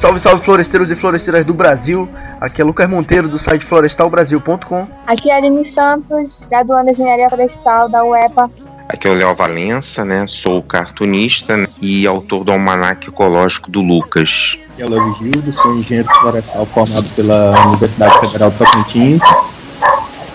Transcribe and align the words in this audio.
Salve, 0.00 0.18
salve 0.18 0.42
floresteiros 0.42 0.90
e 0.90 0.96
floresteiras 0.96 1.44
do 1.44 1.52
Brasil. 1.52 2.08
Aqui 2.40 2.62
é 2.62 2.64
Lucas 2.64 2.88
Monteiro 2.88 3.28
do 3.28 3.38
site 3.38 3.66
florestalbrasil.com. 3.66 4.88
Aqui 5.06 5.30
é 5.30 5.36
Aline 5.36 5.70
Santos, 5.74 6.46
graduando 6.48 6.88
em 6.88 6.92
Engenharia 6.92 7.28
Florestal 7.28 7.86
da 7.86 8.02
UEPA. 8.02 8.50
Aqui 8.88 9.06
é 9.06 9.10
o 9.10 9.14
Léo 9.14 9.34
Valença, 9.34 10.02
né? 10.02 10.26
Sou 10.26 10.62
cartunista 10.62 11.54
né? 11.54 11.66
e 11.82 12.06
autor 12.06 12.44
do 12.44 12.50
Almanac 12.50 13.06
Ecológico 13.06 13.70
do 13.70 13.82
Lucas. 13.82 14.58
Aqui 14.72 14.80
é 14.80 14.86
o 14.86 14.88
Léo 14.88 15.14
Gildo, 15.16 15.52
sou 15.52 15.76
engenheiro 15.76 16.08
florestal 16.18 16.64
formado 16.64 17.08
pela 17.10 17.66
Universidade 17.66 18.20
Federal 18.20 18.50
do 18.50 18.56
Tocantins 18.56 19.20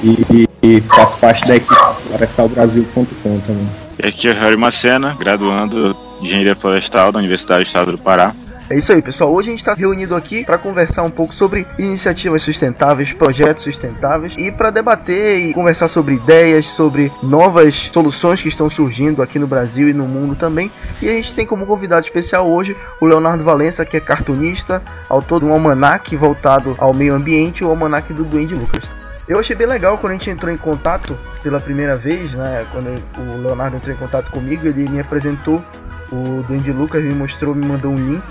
e, 0.04 0.48
e 0.62 0.82
faço 0.82 1.18
parte 1.18 1.48
da 1.48 1.56
equipe 1.56 1.74
florestalbrasil.com 2.10 3.40
também. 3.40 3.68
E 3.98 4.08
aqui 4.08 4.28
é 4.28 4.32
o 4.32 4.36
Harry 4.36 4.58
Macena, 4.58 5.16
graduando 5.20 5.98
em 6.22 6.26
Engenharia 6.26 6.56
Florestal 6.56 7.12
da 7.12 7.18
Universidade 7.18 7.64
do 7.64 7.68
Estado 7.68 7.92
do 7.94 7.98
Pará. 7.98 8.32
É 8.68 8.76
isso 8.76 8.92
aí, 8.92 9.00
pessoal. 9.00 9.32
Hoje 9.32 9.50
a 9.50 9.52
gente 9.52 9.60
está 9.60 9.76
reunido 9.76 10.16
aqui 10.16 10.44
para 10.44 10.58
conversar 10.58 11.04
um 11.04 11.10
pouco 11.12 11.36
sobre 11.36 11.68
iniciativas 11.78 12.42
sustentáveis, 12.42 13.14
projetos 13.14 13.64
sustentáveis 13.64 14.34
e 14.40 14.52
para 14.52 14.72
debater 14.72 15.38
e 15.38 15.54
conversar 15.54 15.88
sobre 15.88 16.16
ideias, 16.16 16.66
sobre 16.66 17.12
novas 17.22 17.92
soluções 17.94 18.42
que 18.42 18.50
estão 18.50 18.68
surgindo 18.68 19.22
aqui 19.22 19.38
no 19.38 19.46
Brasil 19.46 19.88
e 19.88 19.94
no 19.94 20.08
mundo 20.08 20.36
também. 20.36 20.72
E 21.00 21.08
a 21.08 21.12
gente 21.12 21.36
tem 21.36 21.46
como 21.46 21.68
convidado 21.68 22.02
especial 22.02 22.50
hoje 22.50 22.76
o 23.00 23.06
Leonardo 23.06 23.44
Valença, 23.44 23.86
que 23.86 23.98
é 23.98 24.00
cartunista, 24.00 24.82
autor 25.08 25.42
de 25.42 25.46
um 25.46 25.54
almanac 25.54 26.16
voltado 26.16 26.74
ao 26.80 26.92
meio 26.92 27.14
ambiente, 27.14 27.64
o 27.64 27.70
almanac 27.70 28.12
do 28.14 28.24
Duende 28.24 28.56
Lucas. 28.56 28.84
Eu 29.28 29.40
achei 29.40 29.56
bem 29.56 29.68
legal 29.68 30.00
quando 30.00 30.14
a 30.14 30.16
gente 30.16 30.32
entrou 30.32 30.52
em 30.52 30.58
contato 30.58 31.16
pela 31.44 31.60
primeira 31.60 31.96
vez, 31.96 32.34
né? 32.34 32.66
Quando 32.72 32.88
o 33.20 33.38
Leonardo 33.44 33.78
entrou 33.78 33.96
em 33.96 34.00
contato 34.00 34.32
comigo, 34.32 34.66
ele 34.66 34.90
me 34.90 35.00
apresentou 35.00 35.64
o 36.12 36.44
Duende 36.48 36.72
Lucas, 36.72 37.04
me 37.04 37.14
mostrou, 37.14 37.54
me 37.54 37.66
mandou 37.66 37.92
um 37.92 37.96
link 37.96 38.24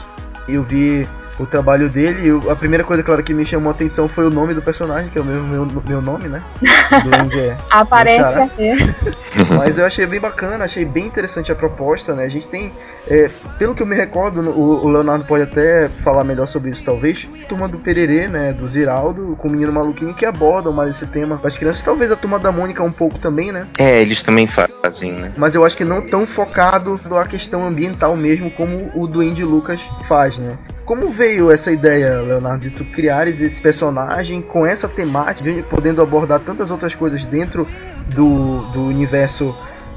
eu 0.49 0.63
vi 0.63 1.09
o 1.39 1.47
trabalho 1.47 1.89
dele. 1.89 2.29
Eu, 2.29 2.51
a 2.51 2.57
primeira 2.57 2.85
coisa, 2.85 3.03
claro, 3.03 3.23
que 3.23 3.35
me 3.35 3.45
chamou 3.45 3.71
a 3.71 3.75
atenção 3.75 4.09
foi 4.09 4.27
o 4.27 4.31
nome 4.31 4.55
do 4.55 4.63
personagem, 4.63 5.11
que 5.11 5.19
é 5.19 5.21
o 5.21 5.25
meu, 5.25 5.43
meu, 5.43 5.83
meu 5.87 6.03
nome, 6.03 6.29
né? 6.29 6.43
Do 6.61 7.39
é. 7.39 7.57
Aparência. 7.71 8.51
É. 8.57 9.55
Mas 9.57 9.77
eu 9.77 9.85
achei 9.85 10.07
bem 10.07 10.21
bacana, 10.21 10.65
achei 10.65 10.85
bem 10.85 11.07
interessante 11.07 11.51
a 11.51 11.57
proposta, 11.57 12.15
né? 12.15 12.25
A 12.25 12.29
gente 12.29 12.49
tem, 12.49 12.73
é, 13.09 13.29
pelo 13.59 13.75
que 13.75 13.83
eu 13.83 13.87
me 13.87 13.97
recordo, 13.97 14.41
o, 14.41 14.87
o, 14.87 14.89
Leonardo 14.89 15.25
pode 15.25 15.43
até 15.43 15.89
falar 15.89 16.23
melhor 16.23 16.47
sobre 16.47 16.71
isso, 16.71 16.85
talvez. 16.85 17.27
Turma 17.49 17.67
do 17.67 17.79
Pererê, 17.79 18.29
né? 18.29 18.53
Do 18.53 18.69
Ziraldo, 18.69 19.37
com 19.37 19.49
o 19.49 19.51
Menino 19.51 19.73
Maluquinho, 19.73 20.15
que 20.15 20.25
abordam 20.25 20.73
mais 20.73 20.91
esse 20.91 21.07
tema 21.07 21.37
das 21.37 21.57
crianças. 21.57 21.83
Talvez 21.83 22.13
a 22.13 22.17
Turma 22.17 22.39
da 22.39 22.53
Mônica 22.53 22.83
um 22.83 22.93
pouco 22.93 23.19
também, 23.19 23.51
né? 23.51 23.67
É, 23.79 24.01
eles 24.01 24.23
também 24.23 24.47
fazem, 24.47 25.13
né? 25.13 25.33
Mas 25.37 25.55
eu 25.55 25.65
acho 25.65 25.77
que 25.77 25.85
não 25.85 26.01
tão 26.01 26.27
focado 26.27 27.01
na 27.05 27.27
questão 27.27 27.67
ambiental 27.67 28.17
mesmo, 28.17 28.51
como 28.53 28.93
o 28.95 29.07
Duende 29.09 29.45
Lucas 29.45 29.83
faz, 30.07 30.39
né? 30.39 30.57
Como 30.85 31.11
veio 31.25 31.51
essa 31.51 31.73
ideia, 31.73 32.21
Leonardo, 32.21 32.69
de 32.69 32.71
tu 32.71 32.85
criares 32.85 33.41
esse 33.41 33.61
personagem 33.61 34.43
com 34.43 34.67
essa 34.67 34.87
temática, 34.87 35.51
podendo 35.71 36.03
abordar 36.03 36.39
tantas 36.41 36.71
outras 36.71 36.95
coisas 36.95 37.25
dentro 37.25 37.67
do, 38.15 38.61
do 38.73 38.83
universo 38.83 39.57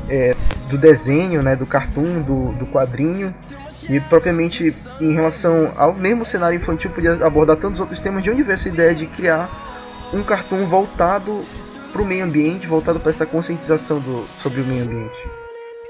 é, 0.09 0.33
do 0.69 0.77
desenho, 0.77 1.43
né, 1.43 1.53
do 1.53 1.65
cartoon, 1.65 2.21
do, 2.21 2.53
do 2.53 2.65
quadrinho, 2.67 3.35
e 3.89 3.99
propriamente 3.99 4.73
em 5.01 5.13
relação 5.13 5.69
ao 5.75 5.93
mesmo 5.93 6.23
cenário 6.23 6.55
infantil, 6.55 6.91
podia 6.91 7.13
abordar 7.25 7.57
tantos 7.57 7.81
outros 7.81 7.99
temas. 7.99 8.23
De 8.23 8.31
onde 8.31 8.41
veio 8.41 8.53
essa 8.53 8.69
ideia 8.69 8.95
de 8.95 9.05
criar 9.05 10.09
um 10.13 10.23
cartoon 10.23 10.65
voltado 10.65 11.43
para 11.91 12.01
o 12.01 12.05
meio 12.05 12.23
ambiente, 12.23 12.67
voltado 12.67 13.01
para 13.01 13.09
essa 13.11 13.25
conscientização 13.25 13.99
do, 13.99 14.25
sobre 14.41 14.61
o 14.61 14.65
meio 14.65 14.83
ambiente? 14.83 15.29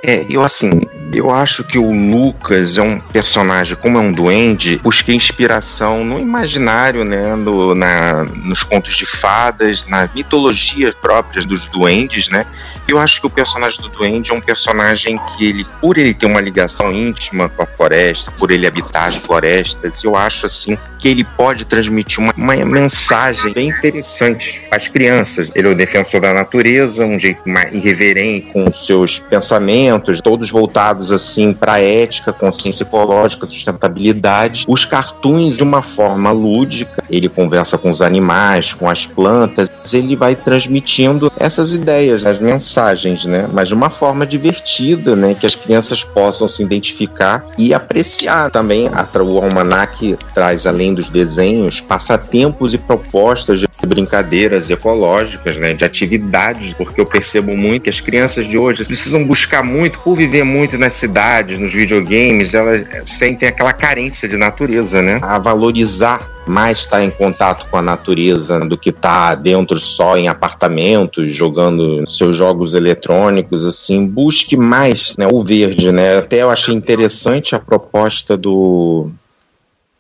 É, 0.04 0.26
eu 0.30 0.44
assim, 0.44 0.82
eu 1.14 1.32
acho 1.32 1.64
que 1.64 1.78
o 1.78 1.92
Lucas 1.92 2.78
é 2.78 2.82
um 2.82 3.00
personagem, 3.00 3.76
como 3.78 3.98
é 3.98 4.02
um 4.02 4.12
duende, 4.12 4.78
busca 4.78 5.12
inspiração 5.12 6.04
no 6.04 6.20
imaginário, 6.20 7.04
né, 7.04 7.36
no, 7.36 7.74
na, 7.74 8.24
nos 8.24 8.64
contos 8.64 8.96
de 8.96 9.06
fadas, 9.06 9.88
na 9.88 10.10
mitologia 10.14 10.94
próprias 11.02 11.46
dos 11.46 11.66
duendes, 11.66 12.30
né, 12.30 12.46
eu 12.88 12.98
acho 13.00 13.20
que 13.20 13.28
o 13.28 13.30
personagem 13.30 13.82
do 13.82 13.90
Duende 13.90 14.32
é 14.32 14.34
um 14.34 14.42
personagem 14.42 15.20
que 15.36 15.46
ele, 15.46 15.66
por 15.82 15.98
ele 15.98 16.14
ter 16.14 16.26
uma 16.26 16.42
ligação 16.42 16.92
íntima 16.92 17.50
com 17.50 17.64
a 17.64 17.66
floresta, 17.66 18.32
por 18.32 18.52
ele 18.52 18.66
habitar 18.66 19.08
as 19.08 19.16
florestas, 19.16 20.04
eu 20.04 20.16
acho 20.16 20.46
assim 20.46 20.78
que 20.98 21.08
ele 21.08 21.24
pode 21.24 21.66
transmitir 21.66 22.20
uma, 22.20 22.34
uma 22.36 22.56
mensagem 22.66 23.54
bem 23.54 23.70
interessante 23.70 24.62
às 24.72 24.88
crianças. 24.88 25.52
Ele 25.54 25.68
é 25.68 25.72
o 25.72 25.76
defensor 25.76 26.22
da 26.22 26.34
natureza, 26.34 27.06
um 27.06 27.20
jeito 27.20 27.48
mais 27.48 27.74
irreverente 27.74 28.52
com 28.52 28.72
seus 28.72 29.20
pensamentos, 29.20 30.22
todos 30.22 30.50
voltados 30.50 31.12
assim 31.12 31.54
para 31.54 31.80
ética, 31.80 32.34
consciência 32.34 32.84
ecológica, 32.84 33.46
sustentabilidade. 33.46 34.66
Os 34.68 34.86
cartoons 34.86 35.58
de 35.58 35.64
uma 35.64 35.82
forma 35.82 36.32
lúdica, 36.32 37.04
ele 37.10 37.30
conversa 37.30 37.78
com 37.78 37.90
os 37.90 38.02
animais, 38.02 38.74
com 38.74 38.90
as 38.90 39.06
plantas, 39.06 39.67
ele 39.94 40.16
vai 40.16 40.36
transmitindo 40.36 41.32
essas 41.38 41.74
ideias, 41.74 42.26
as 42.26 42.40
mensagens, 42.40 43.26
né? 43.26 43.48
Mas 43.52 43.68
de 43.68 43.74
uma 43.74 43.90
forma 43.90 44.26
divertida, 44.26 45.16
né? 45.16 45.34
Que 45.34 45.46
as 45.46 45.56
crianças 45.56 46.04
possam 46.04 46.48
se 46.48 46.64
identificar 46.64 47.46
e 47.58 47.74
apreciar 47.74 48.50
também. 48.52 48.88
O 48.88 49.38
Almanac 49.38 50.18
traz, 50.34 50.66
além 50.68 50.94
dos 50.94 51.10
desenhos, 51.10 51.82
passatempos 51.82 52.74
e 52.74 52.78
propostas 52.78 53.60
de 53.60 53.67
brincadeiras 53.88 54.70
ecológicas, 54.70 55.58
né, 55.58 55.74
de 55.74 55.86
atividades, 55.86 56.74
porque 56.74 57.00
eu 57.00 57.06
percebo 57.06 57.56
muito 57.56 57.84
que 57.84 57.90
as 57.90 58.00
crianças 58.00 58.48
de 58.48 58.58
hoje 58.58 58.86
precisam 58.86 59.26
buscar 59.26 59.64
muito, 59.64 60.00
por 60.00 60.16
viver 60.16 60.44
muito 60.44 60.78
nas 60.78 60.94
cidades, 60.94 61.60
nos 61.60 61.72
videogames, 61.72 62.54
elas 62.54 62.86
sentem 63.06 63.48
aquela 63.48 63.74
carência 63.74 64.28
de 64.28 64.38
natureza, 64.38 65.02
né? 65.02 65.20
A 65.22 65.40
valorizar 65.40 66.30
mais 66.48 66.80
estar 66.80 67.04
em 67.04 67.12
contato 67.12 67.68
com 67.70 67.78
a 67.78 67.82
natureza 67.82 68.60
do 68.62 68.78
que 68.78 68.90
estar 68.90 69.36
dentro 69.36 69.78
só 69.78 70.18
em 70.18 70.30
apartamentos, 70.30 71.36
jogando 71.36 72.10
seus 72.10 72.38
jogos 72.38 72.74
eletrônicos, 72.74 73.66
assim, 73.66 74.08
busque 74.08 74.56
mais 74.56 75.16
né, 75.18 75.28
o 75.32 75.44
verde, 75.44 75.92
né? 75.92 76.18
Até 76.18 76.42
eu 76.42 76.50
achei 76.50 76.74
interessante 76.74 77.56
a 77.56 77.60
proposta 77.60 78.38
do 78.38 79.10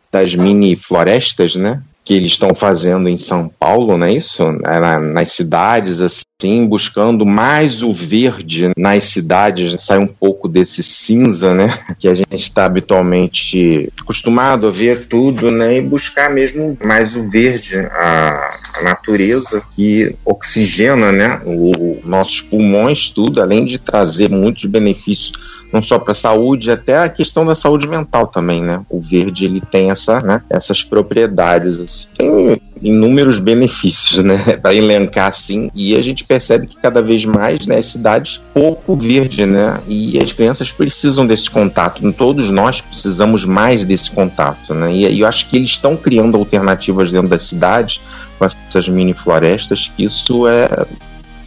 das 0.09 0.33
mini 0.33 0.75
florestas, 0.75 1.55
né? 1.55 1.81
Que 2.07 2.13
eles 2.13 2.31
estão 2.31 2.55
fazendo 2.55 3.09
em 3.09 3.17
São 3.17 3.49
Paulo, 3.49 3.97
não 3.97 4.07
é 4.07 4.13
isso? 4.13 4.41
É 4.63 4.97
nas 4.97 5.33
cidades, 5.33 5.99
assim, 5.99 6.65
buscando 6.65 7.25
mais 7.25 7.81
o 7.81 7.91
verde 7.91 8.71
nas 8.77 9.03
cidades, 9.03 9.81
sai 9.81 9.97
um 9.97 10.07
pouco 10.07 10.47
desse 10.47 10.81
cinza, 10.81 11.53
né? 11.53 11.67
Que 11.99 12.07
a 12.07 12.13
gente 12.13 12.33
está 12.33 12.63
habitualmente 12.63 13.91
acostumado 13.99 14.67
a 14.67 14.71
ver 14.71 15.07
tudo, 15.07 15.51
né? 15.51 15.79
E 15.79 15.81
buscar 15.81 16.29
mesmo 16.29 16.77
mais 16.81 17.13
o 17.13 17.29
verde, 17.29 17.77
a, 17.77 18.57
a 18.75 18.83
natureza 18.83 19.61
que 19.75 20.15
oxigena, 20.23 21.11
né? 21.11 21.41
Os 21.43 22.05
nossos 22.05 22.39
pulmões, 22.39 23.09
tudo, 23.09 23.41
além 23.41 23.65
de 23.65 23.77
trazer 23.77 24.29
muitos 24.29 24.63
benefícios 24.63 25.56
não 25.71 25.81
só 25.81 25.99
para 25.99 26.11
a 26.11 26.15
saúde, 26.15 26.71
até 26.71 26.97
a 26.97 27.09
questão 27.09 27.45
da 27.45 27.55
saúde 27.55 27.87
mental 27.87 28.27
também, 28.27 28.61
né? 28.61 28.81
O 28.89 29.01
verde 29.01 29.45
ele 29.45 29.61
tem 29.61 29.91
essa, 29.91 30.21
né, 30.21 30.41
essas 30.49 30.83
propriedades, 30.83 31.79
assim. 31.79 32.07
tem 32.17 32.61
inúmeros 32.81 33.39
benefícios, 33.39 34.23
né, 34.23 34.37
para 34.61 34.73
elencar 34.73 35.27
assim, 35.27 35.69
e 35.73 35.95
a 35.95 36.01
gente 36.01 36.23
percebe 36.23 36.67
que 36.67 36.77
cada 36.77 37.01
vez 37.01 37.25
mais, 37.25 37.65
né, 37.65 37.81
cidades 37.81 38.39
pouco 38.53 38.95
verde, 38.95 39.45
né, 39.45 39.79
e 39.87 40.19
as 40.19 40.31
crianças 40.31 40.71
precisam 40.71 41.25
desse 41.25 41.49
contato, 41.49 42.01
todos 42.13 42.51
nós 42.51 42.79
precisamos 42.79 43.45
mais 43.45 43.83
desse 43.83 44.11
contato, 44.11 44.75
né, 44.75 44.93
e 44.93 45.19
eu 45.19 45.27
acho 45.27 45.49
que 45.49 45.57
eles 45.57 45.71
estão 45.71 45.95
criando 45.95 46.37
alternativas 46.37 47.11
dentro 47.11 47.29
das 47.29 47.43
cidades 47.43 47.99
com 48.37 48.45
essas 48.45 48.87
mini 48.87 49.13
florestas, 49.13 49.91
que 49.95 50.03
isso 50.05 50.47
é 50.47 50.69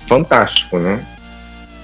fantástico, 0.07 0.79
né? 0.79 1.01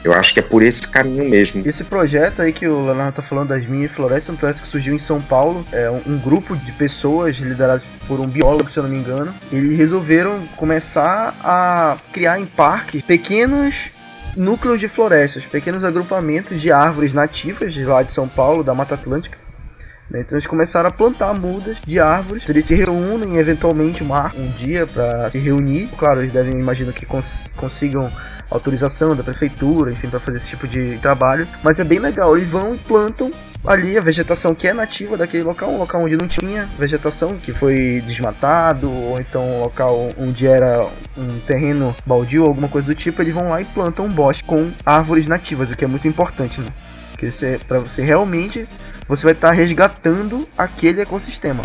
Eu 0.07 0.13
acho 0.13 0.33
que 0.35 0.39
é 0.39 0.43
por 0.43 0.63
esse 0.63 0.87
caminho 0.87 1.29
mesmo. 1.29 1.65
Esse 1.67 1.83
projeto 1.83 2.41
aí 2.41 2.53
que 2.53 2.69
o 2.69 2.85
Leonardo 2.85 3.17
tá 3.17 3.23
falando 3.23 3.49
das 3.49 3.67
mini 3.67 3.89
florestas, 3.89 4.29
é 4.29 4.33
um 4.33 4.37
projeto 4.37 4.63
que 4.63 4.69
surgiu 4.69 4.95
em 4.95 5.01
São 5.01 5.21
Paulo. 5.21 5.67
É 5.73 5.91
um, 5.91 6.01
um 6.07 6.17
grupo 6.17 6.55
de 6.55 6.71
pessoas 6.71 7.39
lideradas 7.39 7.83
por 8.07 8.21
um 8.21 8.27
biólogo, 8.29 8.71
se 8.71 8.79
eu 8.79 8.85
não 8.85 8.91
me 8.91 8.97
engano. 8.97 9.35
Eles 9.51 9.77
resolveram 9.77 10.39
começar 10.55 11.35
a 11.43 11.97
criar 12.13 12.39
em 12.39 12.47
parques 12.47 13.03
pequenos 13.03 13.91
núcleos 14.37 14.79
de 14.79 14.87
florestas, 14.87 15.45
pequenos 15.45 15.83
agrupamentos 15.83 16.61
de 16.61 16.71
árvores 16.71 17.13
nativas 17.13 17.75
de 17.75 17.85
lá 17.85 18.05
de 18.05 18.13
São 18.13 18.29
Paulo, 18.29 18.63
da 18.63 18.75
Mata 18.75 18.95
Atlântica. 18.95 19.37
Né, 20.11 20.21
então 20.21 20.37
eles 20.37 20.47
começaram 20.47 20.89
a 20.89 20.93
plantar 20.93 21.35
mudas 21.35 21.77
de 21.85 21.99
árvores. 21.99 22.49
Eles 22.49 22.65
se 22.65 22.75
reúnem 22.75 23.37
eventualmente 23.37 24.05
um 24.05 24.49
dia 24.57 24.87
para 24.87 25.31
se 25.31 25.39
reunir. 25.39 25.89
Claro, 25.99 26.21
eles 26.21 26.33
devem, 26.33 26.53
imagino 26.55 26.93
que 26.93 27.05
cons 27.05 27.51
consigam 27.57 28.11
autorização 28.51 29.17
da 29.17 29.25
prefeitura, 29.25 29.91
enfim, 29.91 30.09
para 30.09 30.21
fazer 30.21 30.37
esse 30.37 30.49
tipo 30.49 30.69
de 30.69 30.99
trabalho. 30.99 31.47
Mas 31.63 31.81
é 31.81 31.85
bem 31.85 31.99
legal, 31.99 32.37
eles 32.37 32.49
vão 32.49 32.75
e 32.75 32.79
plantam 32.79 33.31
ali 33.67 33.99
a 33.99 34.01
vegetação 34.01 34.55
que 34.55 34.69
é 34.69 34.73
nativa 34.73 35.17
daquele 35.17 35.43
local, 35.43 35.71
um 35.71 35.79
local 35.79 36.03
onde 36.03 36.17
não 36.17 36.29
tinha 36.29 36.69
vegetação, 36.79 37.37
que 37.37 37.53
foi 37.53 38.01
desmatado, 38.07 38.89
ou 38.89 39.21
então 39.21 39.43
um 39.43 39.61
local 39.61 40.13
onde 40.17 40.47
era 40.47 40.87
um 41.17 41.41
terreno 41.41 41.95
baldio, 42.07 42.45
alguma 42.45 42.69
coisa 42.69 42.87
do 42.87 42.95
tipo, 42.95 43.21
eles 43.21 43.35
vão 43.35 43.49
lá 43.49 43.61
e 43.61 43.65
plantam 43.65 44.05
um 44.05 44.11
bosque 44.11 44.47
com 44.47 44.71
árvores 44.85 45.27
nativas, 45.27 45.71
o 45.71 45.77
que 45.77 45.85
é 45.85 45.89
muito 45.89 46.07
importante, 46.07 46.61
né? 46.61 46.69
Porque 47.11 47.29
para 47.67 47.81
você 47.81 48.03
realmente 48.03 48.69
você 49.09 49.25
vai 49.25 49.33
estar 49.33 49.49
tá 49.49 49.55
resgatando 49.55 50.47
aquele 50.57 51.03
ecossistema. 51.03 51.63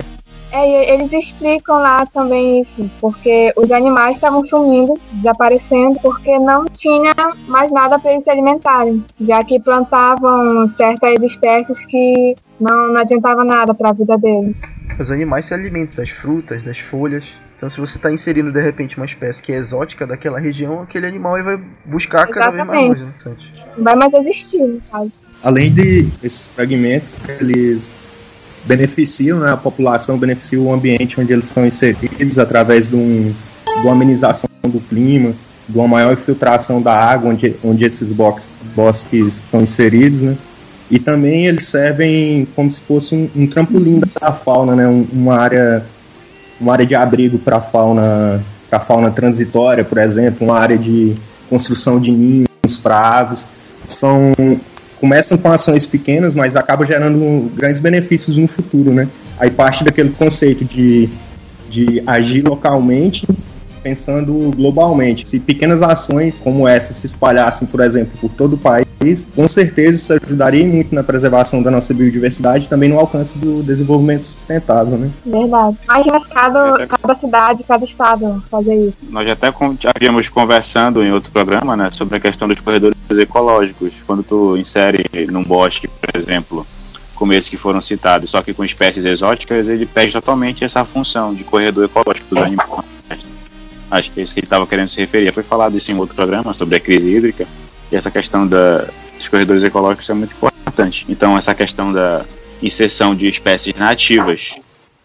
É, 0.51 0.67
e 0.67 0.89
eles 0.93 1.13
explicam 1.13 1.77
lá 1.77 2.05
também 2.05 2.61
isso, 2.61 2.89
porque 2.99 3.53
os 3.55 3.71
animais 3.71 4.17
estavam 4.17 4.43
sumindo, 4.43 4.93
desaparecendo, 5.13 5.97
porque 6.01 6.37
não 6.39 6.65
tinha 6.65 7.13
mais 7.47 7.71
nada 7.71 7.97
para 7.97 8.11
eles 8.11 8.23
se 8.25 8.29
alimentarem, 8.29 9.03
já 9.21 9.41
que 9.45 9.61
plantavam 9.61 10.69
certas 10.75 11.23
espécies 11.23 11.85
que 11.85 12.35
não, 12.59 12.89
não 12.89 12.99
adiantava 12.99 13.45
nada 13.45 13.73
para 13.73 13.91
a 13.91 13.93
vida 13.93 14.17
deles. 14.17 14.59
Os 14.99 15.09
animais 15.09 15.45
se 15.45 15.53
alimentam 15.53 15.95
das 15.95 16.09
frutas, 16.09 16.61
das 16.63 16.79
folhas. 16.79 17.33
Então, 17.61 17.69
se 17.69 17.79
você 17.79 17.97
está 17.97 18.11
inserindo 18.11 18.51
de 18.51 18.59
repente 18.59 18.97
uma 18.97 19.05
espécie 19.05 19.39
que 19.39 19.51
é 19.51 19.55
exótica 19.57 20.07
daquela 20.07 20.39
região, 20.39 20.81
aquele 20.81 21.05
animal 21.05 21.35
ele 21.37 21.43
vai 21.43 21.59
buscar 21.85 22.25
cada 22.25 22.49
vez 22.49 22.65
mais. 22.65 22.79
Não 23.77 23.99
vai 23.99 24.09
mais 24.09 24.25
existir, 24.25 24.57
no 24.57 24.81
caso. 24.91 25.11
Além 25.43 25.71
de 25.71 26.07
esses 26.23 26.47
fragmentos, 26.47 27.15
eles 27.39 27.91
beneficiam 28.65 29.41
né, 29.41 29.51
a 29.51 29.57
população, 29.57 30.17
beneficiam 30.17 30.63
o 30.65 30.73
ambiente 30.73 31.21
onde 31.21 31.31
eles 31.33 31.45
estão 31.45 31.63
inseridos 31.63 32.39
através 32.39 32.87
de, 32.87 32.95
um, 32.95 33.31
de 33.31 33.81
uma 33.83 33.91
amenização 33.91 34.49
do 34.63 34.79
clima, 34.79 35.31
de 35.69 35.77
uma 35.77 35.87
maior 35.87 36.13
infiltração 36.13 36.81
da 36.81 36.95
água 36.95 37.29
onde, 37.29 37.55
onde 37.63 37.85
esses 37.85 38.11
box, 38.11 38.49
bosques 38.75 39.37
estão 39.37 39.61
inseridos, 39.61 40.23
né? 40.23 40.35
E 40.89 40.97
também 40.97 41.45
eles 41.45 41.65
servem 41.65 42.47
como 42.55 42.71
se 42.71 42.81
fosse 42.81 43.13
um, 43.13 43.29
um 43.35 43.45
trampolim 43.45 44.01
da 44.19 44.31
fauna, 44.31 44.75
né? 44.75 44.87
Um- 44.87 45.05
uma 45.13 45.37
área 45.37 45.85
uma 46.61 46.73
área 46.73 46.85
de 46.85 46.95
abrigo 46.95 47.37
para 47.37 47.59
fauna 47.59 48.41
para 48.69 48.79
fauna 48.79 49.11
transitória, 49.11 49.83
por 49.83 49.97
exemplo, 49.97 50.47
uma 50.47 50.57
área 50.57 50.77
de 50.77 51.13
construção 51.49 51.99
de 51.99 52.11
ninhos 52.11 52.77
para 52.81 52.97
aves. 52.97 53.47
São 53.85 54.31
começam 55.01 55.37
com 55.37 55.51
ações 55.51 55.85
pequenas, 55.85 56.35
mas 56.35 56.55
acabam 56.55 56.85
gerando 56.85 57.51
grandes 57.55 57.81
benefícios 57.81 58.37
no 58.37 58.47
futuro, 58.47 58.93
né? 58.93 59.09
Aí 59.39 59.49
parte 59.49 59.83
daquele 59.83 60.11
conceito 60.11 60.63
de, 60.63 61.09
de 61.69 62.03
agir 62.05 62.43
localmente, 62.47 63.27
pensando 63.81 64.51
globalmente. 64.55 65.27
Se 65.27 65.39
pequenas 65.39 65.81
ações 65.81 66.39
como 66.39 66.67
essa 66.67 66.93
se 66.93 67.05
espalhassem, 67.05 67.67
por 67.67 67.81
exemplo, 67.81 68.17
por 68.19 68.29
todo 68.29 68.53
o 68.53 68.57
país, 68.57 69.27
com 69.35 69.47
certeza 69.47 69.97
isso 69.97 70.25
ajudaria 70.25 70.65
muito 70.65 70.93
na 70.93 71.03
preservação 71.03 71.61
da 71.61 71.71
nossa 71.71 71.93
biodiversidade 71.93 72.65
e 72.65 72.69
também 72.69 72.89
no 72.89 72.99
alcance 72.99 73.37
do 73.37 73.63
desenvolvimento 73.63 74.25
sustentável, 74.25 74.97
né? 74.97 75.09
Verdade. 75.25 75.77
Imagina 75.83 76.19
cada, 76.21 76.87
cada 76.87 77.15
cidade, 77.15 77.63
cada 77.63 77.83
estado 77.83 78.43
fazer 78.49 78.75
isso. 78.75 78.97
Nós 79.09 79.25
já 79.25 79.33
até 79.33 79.53
havíamos 79.95 80.29
conversando 80.29 81.03
em 81.03 81.11
outro 81.11 81.31
programa, 81.31 81.75
né, 81.75 81.89
sobre 81.93 82.17
a 82.17 82.19
questão 82.19 82.47
dos 82.47 82.59
corredores 82.59 82.97
ecológicos. 83.09 83.91
Quando 84.05 84.23
tu 84.23 84.57
insere 84.57 85.05
num 85.29 85.43
bosque, 85.43 85.87
por 85.87 86.19
exemplo, 86.19 86.65
como 87.15 87.33
esses 87.33 87.49
que 87.49 87.57
foram 87.57 87.81
citados, 87.81 88.31
só 88.31 88.41
que 88.41 88.53
com 88.53 88.65
espécies 88.65 89.05
exóticas, 89.05 89.67
ele 89.67 89.85
perde 89.85 90.13
totalmente 90.13 90.63
essa 90.63 90.83
função 90.83 91.33
de 91.33 91.43
corredor 91.43 91.85
ecológico 91.85 92.33
dos 92.33 92.43
animais. 92.43 93.00
Acho 93.91 94.09
que 94.09 94.21
é 94.21 94.23
isso 94.23 94.33
que 94.33 94.39
ele 94.39 94.45
estava 94.47 94.65
querendo 94.65 94.87
se 94.87 94.97
referir. 95.01 95.31
Foi 95.33 95.43
falado 95.43 95.77
isso 95.77 95.91
em 95.91 95.95
outro 95.97 96.15
programa 96.15 96.53
sobre 96.53 96.77
a 96.77 96.79
crise 96.79 97.05
hídrica 97.15 97.45
e 97.91 97.95
essa 97.95 98.09
questão 98.09 98.47
da, 98.47 98.85
dos 99.17 99.27
corredores 99.27 99.61
ecológicos 99.63 100.09
é 100.09 100.13
muito 100.13 100.33
importante. 100.33 101.05
Então, 101.09 101.37
essa 101.37 101.53
questão 101.53 101.91
da 101.91 102.23
inserção 102.63 103.13
de 103.13 103.27
espécies 103.27 103.75
nativas 103.75 104.51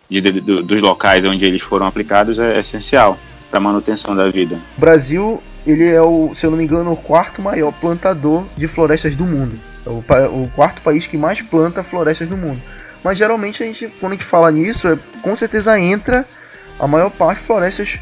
de- 0.08 0.20
de- 0.20 0.40
do- 0.40 0.62
dos 0.62 0.80
locais 0.80 1.24
onde 1.24 1.44
eles 1.44 1.60
foram 1.62 1.86
aplicados 1.86 2.38
é 2.38 2.60
essencial 2.60 3.18
para 3.50 3.58
a 3.58 3.60
manutenção 3.60 4.14
da 4.14 4.30
vida. 4.30 4.56
O 4.76 4.80
Brasil, 4.80 5.42
ele 5.66 5.84
é 5.84 6.00
o, 6.00 6.32
se 6.36 6.44
eu 6.46 6.50
não 6.52 6.58
me 6.58 6.64
engano, 6.64 6.92
o 6.92 6.96
quarto 6.96 7.42
maior 7.42 7.72
plantador 7.72 8.44
de 8.56 8.68
florestas 8.68 9.16
do 9.16 9.24
mundo. 9.24 9.58
É 9.84 9.90
o, 9.90 9.98
o 10.44 10.50
quarto 10.54 10.80
país 10.80 11.06
que 11.08 11.16
mais 11.16 11.40
planta 11.42 11.82
florestas 11.82 12.28
do 12.28 12.36
mundo. 12.36 12.60
Mas 13.02 13.18
geralmente 13.18 13.62
a 13.62 13.66
gente, 13.66 13.88
quando 14.00 14.12
a 14.12 14.14
gente 14.16 14.24
fala 14.24 14.50
nisso, 14.52 14.86
é, 14.86 14.96
com 15.22 15.34
certeza 15.36 15.78
entra 15.78 16.24
a 16.78 16.86
maior 16.86 17.10
parte 17.10 17.40
de 17.40 17.46
florestas 17.46 17.98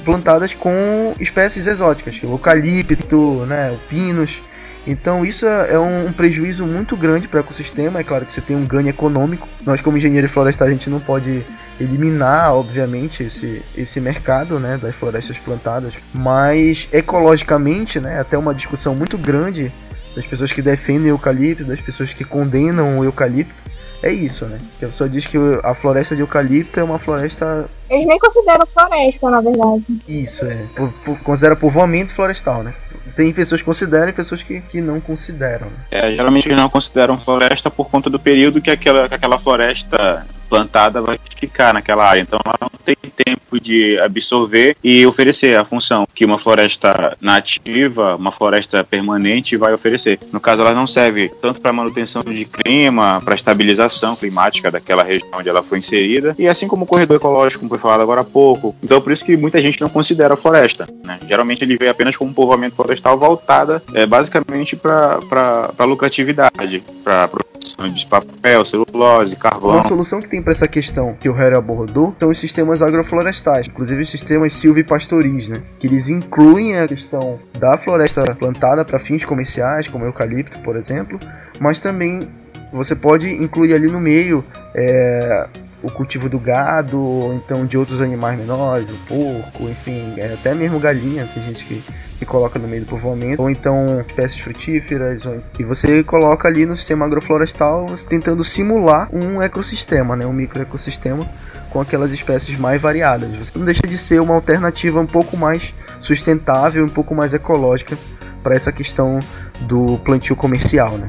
plantadas 0.00 0.54
com 0.54 1.14
espécies 1.20 1.66
exóticas, 1.66 2.20
o 2.22 2.32
eucalipto, 2.32 3.44
né, 3.46 3.70
o 3.70 3.78
pinos. 3.88 4.38
Então 4.86 5.24
isso 5.24 5.46
é 5.46 5.78
um, 5.78 6.06
um 6.06 6.12
prejuízo 6.12 6.64
muito 6.66 6.96
grande 6.96 7.28
para 7.28 7.38
o 7.38 7.40
ecossistema. 7.40 8.00
É 8.00 8.04
claro 8.04 8.24
que 8.24 8.32
você 8.32 8.40
tem 8.40 8.56
um 8.56 8.64
ganho 8.64 8.88
econômico. 8.88 9.46
Nós, 9.64 9.80
como 9.80 9.98
engenheiro 9.98 10.28
florestal, 10.28 10.68
a 10.68 10.70
gente 10.70 10.88
não 10.88 11.00
pode 11.00 11.42
eliminar, 11.78 12.54
obviamente, 12.54 13.22
esse, 13.22 13.62
esse 13.76 14.00
mercado 14.00 14.58
né, 14.58 14.78
das 14.80 14.94
florestas 14.94 15.38
plantadas, 15.38 15.94
mas 16.12 16.88
ecologicamente, 16.92 18.00
né, 18.00 18.20
até 18.20 18.36
uma 18.36 18.54
discussão 18.54 18.94
muito 18.94 19.16
grande 19.16 19.72
das 20.14 20.26
pessoas 20.26 20.52
que 20.52 20.60
defendem 20.60 21.12
o 21.12 21.14
eucalipto, 21.14 21.64
das 21.64 21.80
pessoas 21.80 22.12
que 22.12 22.24
condenam 22.24 22.98
o 22.98 23.04
eucalipto, 23.04 23.54
é 24.02 24.12
isso, 24.12 24.46
né? 24.46 24.58
A 24.76 24.86
pessoa 24.86 25.08
diz 25.08 25.26
que 25.26 25.36
a 25.62 25.74
floresta 25.74 26.16
de 26.16 26.22
eucalipto 26.22 26.80
é 26.80 26.82
uma 26.82 26.98
floresta. 26.98 27.68
Eles 27.90 28.06
nem 28.06 28.18
consideram 28.18 28.64
floresta, 28.66 29.28
na 29.28 29.40
verdade. 29.40 29.84
Isso, 30.08 30.44
é. 30.44 30.64
po- 30.76 30.92
po- 31.04 31.16
considera 31.24 31.56
povoamento 31.56 32.14
florestal, 32.14 32.62
né? 32.62 32.72
Tem 33.16 33.32
pessoas 33.32 33.60
que 33.60 33.64
consideram 33.66 34.08
e 34.10 34.12
pessoas 34.12 34.42
que, 34.42 34.60
que 34.60 34.80
não 34.80 35.00
consideram. 35.00 35.66
É, 35.90 36.12
geralmente 36.12 36.46
eles 36.46 36.56
não 36.56 36.70
consideram 36.70 37.18
floresta 37.18 37.68
por 37.70 37.90
conta 37.90 38.08
do 38.08 38.18
período 38.20 38.60
que 38.62 38.70
aquela, 38.70 39.08
que 39.08 39.14
aquela 39.16 39.38
floresta 39.38 40.24
plantada 40.48 41.00
vai 41.00 41.18
ficar 41.38 41.72
naquela 41.74 42.04
área. 42.04 42.20
Então 42.20 42.38
ela 42.44 42.56
não 42.60 42.70
tem 42.84 42.96
tempo 42.96 43.60
de 43.60 43.98
absorver 44.00 44.76
e 44.82 45.04
oferecer 45.06 45.56
a 45.56 45.64
função 45.64 46.06
que 46.14 46.24
uma 46.24 46.38
floresta 46.38 47.16
nativa, 47.20 48.16
uma 48.16 48.32
floresta 48.32 48.82
permanente 48.82 49.56
vai 49.56 49.72
oferecer. 49.72 50.18
No 50.32 50.40
caso, 50.40 50.62
ela 50.62 50.74
não 50.74 50.86
serve 50.86 51.28
tanto 51.40 51.60
para 51.60 51.72
manutenção 51.72 52.22
de 52.22 52.44
clima, 52.44 53.20
para 53.24 53.34
estabilização 53.34 54.16
climática 54.16 54.70
daquela 54.70 55.02
região 55.04 55.28
onde 55.34 55.48
ela 55.48 55.62
foi 55.62 55.78
inserida, 55.78 56.34
e 56.38 56.48
assim 56.48 56.66
como 56.66 56.84
o 56.84 56.86
corredor 56.86 57.16
ecológico, 57.16 57.60
como 57.60 57.74
falado 57.80 58.02
agora 58.02 58.20
há 58.20 58.24
pouco. 58.24 58.74
Então 58.82 59.00
por 59.00 59.12
isso 59.12 59.24
que 59.24 59.36
muita 59.36 59.60
gente 59.60 59.80
não 59.80 59.88
considera 59.88 60.34
a 60.34 60.36
floresta. 60.36 60.86
Né? 61.04 61.18
Geralmente 61.26 61.64
ele 61.64 61.76
vê 61.76 61.88
apenas 61.88 62.16
como 62.16 62.30
um 62.30 62.34
povoamento 62.34 62.76
florestal 62.76 63.18
voltada 63.18 63.82
é, 63.94 64.06
basicamente 64.06 64.76
para 64.76 65.84
lucratividade, 65.84 66.82
para 67.02 67.28
produção 67.28 67.88
de 67.88 68.06
papel, 68.06 68.64
celulose, 68.64 69.36
carvão. 69.36 69.72
Uma 69.72 69.84
solução 69.84 70.20
que 70.20 70.28
tem 70.28 70.42
para 70.42 70.52
essa 70.52 70.66
questão 70.66 71.14
que 71.18 71.28
o 71.28 71.32
Harry 71.32 71.56
abordou 71.56 72.14
são 72.18 72.30
os 72.30 72.38
sistemas 72.38 72.82
agroflorestais, 72.82 73.66
inclusive 73.66 74.02
os 74.02 74.10
sistemas 74.10 74.52
silvipastoris, 74.54 75.48
né? 75.48 75.62
Que 75.78 75.86
eles 75.86 76.08
incluem 76.08 76.76
a 76.76 76.88
questão 76.88 77.38
da 77.58 77.76
floresta 77.78 78.34
plantada 78.34 78.84
para 78.84 78.98
fins 78.98 79.24
comerciais, 79.24 79.88
como 79.88 80.04
eucalipto, 80.04 80.58
por 80.60 80.76
exemplo, 80.76 81.18
mas 81.58 81.80
também 81.80 82.28
você 82.72 82.94
pode 82.94 83.28
incluir 83.28 83.74
ali 83.74 83.88
no 83.88 84.00
meio 84.00 84.44
é, 84.74 85.48
o 85.82 85.90
cultivo 85.90 86.28
do 86.28 86.38
gado, 86.38 86.98
ou 87.00 87.34
então 87.34 87.64
de 87.64 87.78
outros 87.78 88.00
animais 88.00 88.38
menores, 88.38 88.86
o 88.90 88.98
porco, 89.06 89.68
enfim, 89.68 90.14
é, 90.16 90.34
até 90.34 90.54
mesmo 90.54 90.78
galinha, 90.78 91.26
tem 91.32 91.42
gente 91.42 91.64
que, 91.64 91.82
que 92.18 92.26
coloca 92.26 92.58
no 92.58 92.68
meio 92.68 92.82
do 92.82 92.88
povoamento, 92.88 93.40
ou 93.40 93.50
então 93.50 94.00
espécies 94.00 94.40
frutíferas, 94.40 95.24
ou- 95.24 95.40
e 95.58 95.64
você 95.64 96.02
coloca 96.04 96.46
ali 96.46 96.66
no 96.66 96.76
sistema 96.76 97.06
agroflorestal 97.06 97.86
tentando 98.08 98.44
simular 98.44 99.08
um 99.12 99.40
ecossistema, 99.40 100.14
né, 100.16 100.26
um 100.26 100.32
microecossistema 100.32 101.26
com 101.70 101.80
aquelas 101.80 102.10
espécies 102.10 102.58
mais 102.58 102.80
variadas. 102.80 103.30
Você 103.36 103.58
não 103.58 103.64
deixa 103.64 103.86
de 103.86 103.96
ser 103.96 104.20
uma 104.20 104.34
alternativa 104.34 105.00
um 105.00 105.06
pouco 105.06 105.36
mais 105.36 105.72
sustentável, 106.00 106.84
um 106.84 106.88
pouco 106.88 107.14
mais 107.14 107.32
ecológica 107.32 107.96
para 108.42 108.54
essa 108.54 108.72
questão 108.72 109.18
do 109.60 109.98
plantio 109.98 110.34
comercial, 110.34 110.98
né? 110.98 111.08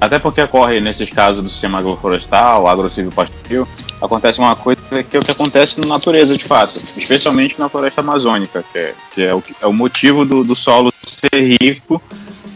Até 0.00 0.18
porque 0.18 0.40
ocorre 0.40 0.80
nesses 0.80 1.10
casos 1.10 1.42
do 1.42 1.50
sistema 1.50 1.78
agroflorestal, 1.78 2.66
agrocivil-pastoril, 2.66 3.68
acontece 4.00 4.38
uma 4.38 4.56
coisa 4.56 4.80
que 5.02 5.16
é 5.16 5.20
o 5.20 5.22
que 5.22 5.30
acontece 5.30 5.78
na 5.78 5.86
natureza 5.86 6.36
de 6.36 6.44
fato, 6.44 6.80
especialmente 6.96 7.58
na 7.58 7.68
floresta 7.68 8.00
amazônica, 8.00 8.64
que 8.72 8.78
é, 8.78 8.94
que 9.14 9.22
é, 9.22 9.34
o, 9.34 9.42
é 9.60 9.66
o 9.66 9.72
motivo 9.72 10.24
do, 10.24 10.42
do 10.42 10.56
solo 10.56 10.90
ser 11.04 11.58
rico, 11.60 12.00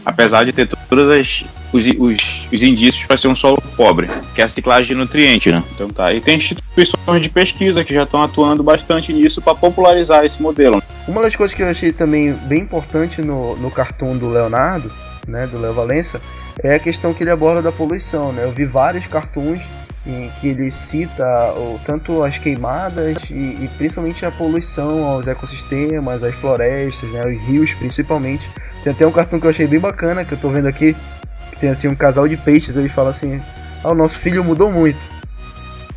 apesar 0.03 0.43
de 0.43 0.53
ter 0.53 0.67
todos 0.67 1.05
os, 1.07 1.45
os, 1.71 2.47
os 2.51 2.63
indícios 2.63 3.05
para 3.05 3.17
ser 3.17 3.27
um 3.27 3.35
solo 3.35 3.61
pobre, 3.77 4.09
que 4.33 4.41
é 4.41 4.45
a 4.45 4.49
ciclagem 4.49 4.87
de 4.87 4.95
nutrientes, 4.95 5.53
né? 5.53 5.63
Então 5.73 5.89
tá. 5.89 6.11
E 6.13 6.21
tem 6.21 6.37
instituições 6.37 7.21
de 7.21 7.29
pesquisa 7.29 7.83
que 7.83 7.93
já 7.93 8.03
estão 8.03 8.23
atuando 8.23 8.63
bastante 8.63 9.13
nisso 9.13 9.39
para 9.39 9.53
popularizar 9.53 10.25
esse 10.25 10.41
modelo. 10.41 10.81
Uma 11.07 11.21
das 11.21 11.35
coisas 11.35 11.55
que 11.55 11.61
eu 11.61 11.69
achei 11.69 11.91
também 11.91 12.33
bem 12.33 12.61
importante 12.61 13.21
no, 13.21 13.55
no 13.57 13.69
cartoon 13.69 14.17
do 14.17 14.29
Leonardo, 14.29 14.91
né, 15.27 15.47
do 15.47 15.59
Léo 15.59 15.73
Valença, 15.73 16.21
é 16.63 16.75
a 16.75 16.79
questão 16.79 17.13
que 17.13 17.23
ele 17.23 17.31
aborda 17.31 17.61
da 17.61 17.71
poluição, 17.71 18.31
né? 18.31 18.43
Eu 18.43 18.51
vi 18.51 18.65
vários 18.65 19.07
cartoons 19.07 19.61
em 20.05 20.29
que 20.39 20.47
ele 20.49 20.69
cita 20.71 21.25
o, 21.57 21.79
tanto 21.85 22.23
as 22.23 22.37
queimadas 22.37 23.17
e, 23.29 23.33
e 23.33 23.69
principalmente 23.77 24.25
a 24.25 24.31
poluição 24.31 25.03
aos 25.03 25.27
ecossistemas, 25.27 26.21
às 26.21 26.35
florestas, 26.35 27.09
né, 27.11 27.23
aos 27.23 27.41
rios 27.47 27.73
principalmente. 27.73 28.47
Tem 28.83 28.93
até 28.93 29.05
um 29.07 29.11
cartoon 29.11 29.39
que 29.39 29.47
eu 29.47 29.49
achei 29.49 29.65
bem 29.65 29.79
bacana, 29.79 30.23
que 30.23 30.33
eu 30.33 30.37
tô 30.37 30.49
vendo 30.49 30.67
aqui, 30.67 30.95
que 31.51 31.59
tem 31.59 31.69
assim 31.69 31.87
um 31.87 31.95
casal 31.95 32.27
de 32.27 32.37
peixes, 32.37 32.75
ele 32.75 32.87
fala 32.89 33.09
assim, 33.09 33.41
ah, 33.83 33.89
o 33.89 33.95
nosso 33.95 34.19
filho 34.19 34.43
mudou 34.43 34.71
muito. 34.71 34.99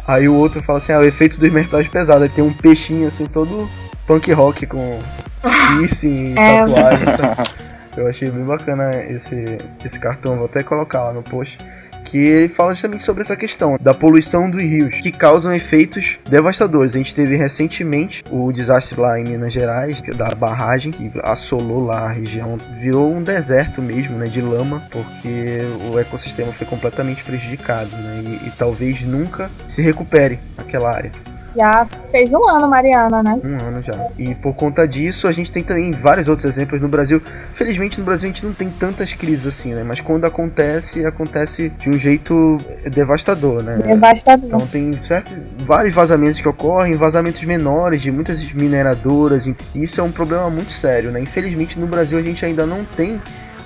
Aí 0.07 0.27
o 0.27 0.35
outro 0.35 0.63
fala 0.63 0.79
assim, 0.79 0.93
ah, 0.93 1.01
o 1.01 1.05
efeito 1.05 1.39
dos 1.39 1.51
metais 1.53 1.87
pesados, 1.87 2.23
aí 2.23 2.29
tem 2.31 2.43
um 2.43 2.53
peixinho 2.53 3.07
assim 3.07 3.27
todo 3.27 3.69
punk 4.07 4.33
rock 4.33 4.67
com 4.67 4.99
piercing, 5.77 6.35
É. 6.39 6.65
tatuagem. 6.65 7.03
então, 7.03 7.45
eu 7.99 8.09
achei 8.09 8.31
bem 8.31 8.45
bacana 8.45 8.90
esse, 9.09 9.59
esse 9.85 9.99
cartão, 9.99 10.37
vou 10.37 10.47
até 10.47 10.62
colocar 10.62 11.05
lá 11.05 11.12
no 11.12 11.23
post. 11.23 11.59
que 12.05 12.49
fala 12.55 12.73
justamente 12.73 13.05
sobre 13.05 13.21
essa 13.21 13.37
questão 13.37 13.78
da 13.81 13.93
poluição 13.93 14.50
dos 14.50 14.62
rios, 14.62 14.95
que 15.00 15.12
causam 15.12 15.55
efeitos 15.55 16.19
devastadores. 16.28 16.95
A 16.95 16.99
gente 16.99 17.14
teve 17.14 17.37
recentemente 17.37 18.25
o 18.31 18.50
desastre 18.50 18.99
lá 18.99 19.21
em 19.21 19.25
Minas 19.25 19.52
Gerais, 19.52 20.00
da 20.17 20.31
barragem, 20.35 20.90
que 20.90 21.11
assolou 21.23 21.85
lá 21.85 22.07
a 22.07 22.09
região, 22.09 22.57
virou 22.81 23.14
um 23.14 23.23
deserto 23.23 23.83
mesmo, 23.83 24.17
né, 24.17 24.26
de 24.26 24.40
lama, 24.40 24.83
porque 24.90 25.59
o 25.93 25.99
ecossistema 25.99 26.50
foi 26.52 26.67
completamente 26.67 27.23
prejudicado, 27.23 27.90
né, 27.90 28.23
e, 28.25 28.49
e 28.49 28.52
talvez 28.57 29.02
nunca 29.02 29.50
se 29.69 29.83
recupere 29.83 30.38
aquela 30.57 30.90
área. 30.90 31.12
Já 31.57 31.87
fez 32.11 32.33
um 32.33 32.47
ano, 32.49 32.69
Mariana, 32.69 33.23
né? 33.23 33.38
Um 33.43 33.69
ano 33.69 33.83
já. 33.83 33.95
E 34.19 34.35
por 34.35 34.55
conta 34.55 34.87
disso, 34.87 35.26
a 35.26 35.33
gente 35.33 35.50
tem 35.50 35.62
também 35.62 35.93
vários 35.93 36.28
outros 36.28 36.45
exemplos 36.45 36.81
no 36.81 36.88
Brasil. 36.88 37.23
Felizmente, 37.55 37.99
no 37.99 38.05
Brasil 38.05 38.28
a 38.28 38.33
gente 38.33 38.45
não 38.45 38.52
tem 38.52 38.69
tantas 38.71 39.14
crises 39.14 39.47
assim, 39.47 39.75
né? 39.75 39.83
Mas 39.85 40.00
quando 40.00 40.25
acontece, 40.25 41.05
acontece 41.07 41.71
de 41.71 41.88
um 41.88 41.95
jeito 41.95 42.59
devastador, 42.90 43.62
né? 43.62 43.76
Devastador. 43.78 44.47
Então 44.47 44.67
tem 44.67 44.93
certo, 45.02 45.33
vários 45.59 45.95
vazamentos 45.95 46.40
que 46.40 46.49
ocorrem, 46.49 46.95
vazamentos 46.97 47.43
menores 47.45 48.02
de 48.02 48.11
muitas 48.11 48.52
mineradoras. 48.52 49.47
E 49.47 49.57
isso 49.75 50.00
é 50.00 50.05
um 50.05 50.12
problema 50.12 50.50
muito 50.50 50.73
sério, 50.73 51.11
né? 51.11 51.21
Infelizmente, 51.21 51.78
no 51.78 51.87
Brasil 51.87 52.19
a 52.19 52.23
gente 52.23 52.45
ainda 52.45 52.67
não 52.67 52.85
tem 52.85 53.21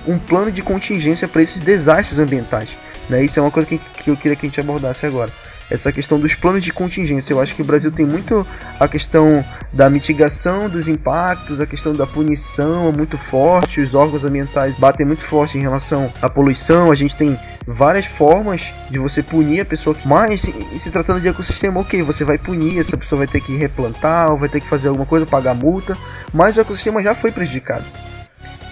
um 0.07 0.17
plano 0.17 0.51
de 0.51 0.61
contingência 0.61 1.27
para 1.27 1.41
esses 1.41 1.61
desastres 1.61 2.19
ambientais. 2.19 2.69
Né? 3.09 3.23
Isso 3.23 3.39
é 3.39 3.41
uma 3.41 3.51
coisa 3.51 3.67
que, 3.67 3.77
que 3.77 4.09
eu 4.09 4.15
queria 4.15 4.35
que 4.35 4.45
a 4.45 4.49
gente 4.49 4.59
abordasse 4.59 5.05
agora 5.05 5.29
essa 5.69 5.91
questão 5.91 6.19
dos 6.19 6.33
planos 6.33 6.63
de 6.63 6.71
contingência. 6.71 7.33
Eu 7.33 7.41
acho 7.41 7.55
que 7.55 7.61
o 7.61 7.65
Brasil 7.65 7.91
tem 7.91 8.05
muito 8.05 8.45
a 8.79 8.87
questão 8.87 9.43
da 9.71 9.89
mitigação 9.89 10.69
dos 10.69 10.87
impactos, 10.87 11.59
a 11.59 11.65
questão 11.65 11.93
da 11.93 12.05
punição 12.05 12.89
é 12.89 12.91
muito 12.91 13.17
forte, 13.17 13.81
os 13.81 13.93
órgãos 13.93 14.23
ambientais 14.23 14.75
batem 14.75 15.05
muito 15.05 15.23
forte 15.23 15.57
em 15.57 15.61
relação 15.61 16.11
à 16.21 16.29
poluição. 16.29 16.91
A 16.91 16.95
gente 16.95 17.15
tem 17.15 17.37
várias 17.65 18.05
formas 18.05 18.71
de 18.89 18.99
você 18.99 19.23
punir 19.23 19.61
a 19.61 19.65
pessoa, 19.65 19.95
mas 20.05 20.41
se, 20.41 20.91
tratando 20.91 21.21
de 21.21 21.27
ecossistema, 21.27 21.79
ok, 21.79 22.01
você 22.03 22.23
vai 22.23 22.37
punir, 22.37 22.79
essa 22.79 22.97
pessoa 22.97 23.19
vai 23.19 23.27
ter 23.27 23.41
que 23.41 23.55
replantar, 23.55 24.31
ou 24.31 24.37
vai 24.37 24.49
ter 24.49 24.59
que 24.59 24.67
fazer 24.67 24.89
alguma 24.89 25.05
coisa, 25.05 25.25
pagar 25.25 25.53
multa, 25.53 25.97
mas 26.33 26.55
o 26.57 26.61
ecossistema 26.61 27.01
já 27.01 27.15
foi 27.15 27.31
prejudicado. 27.31 27.85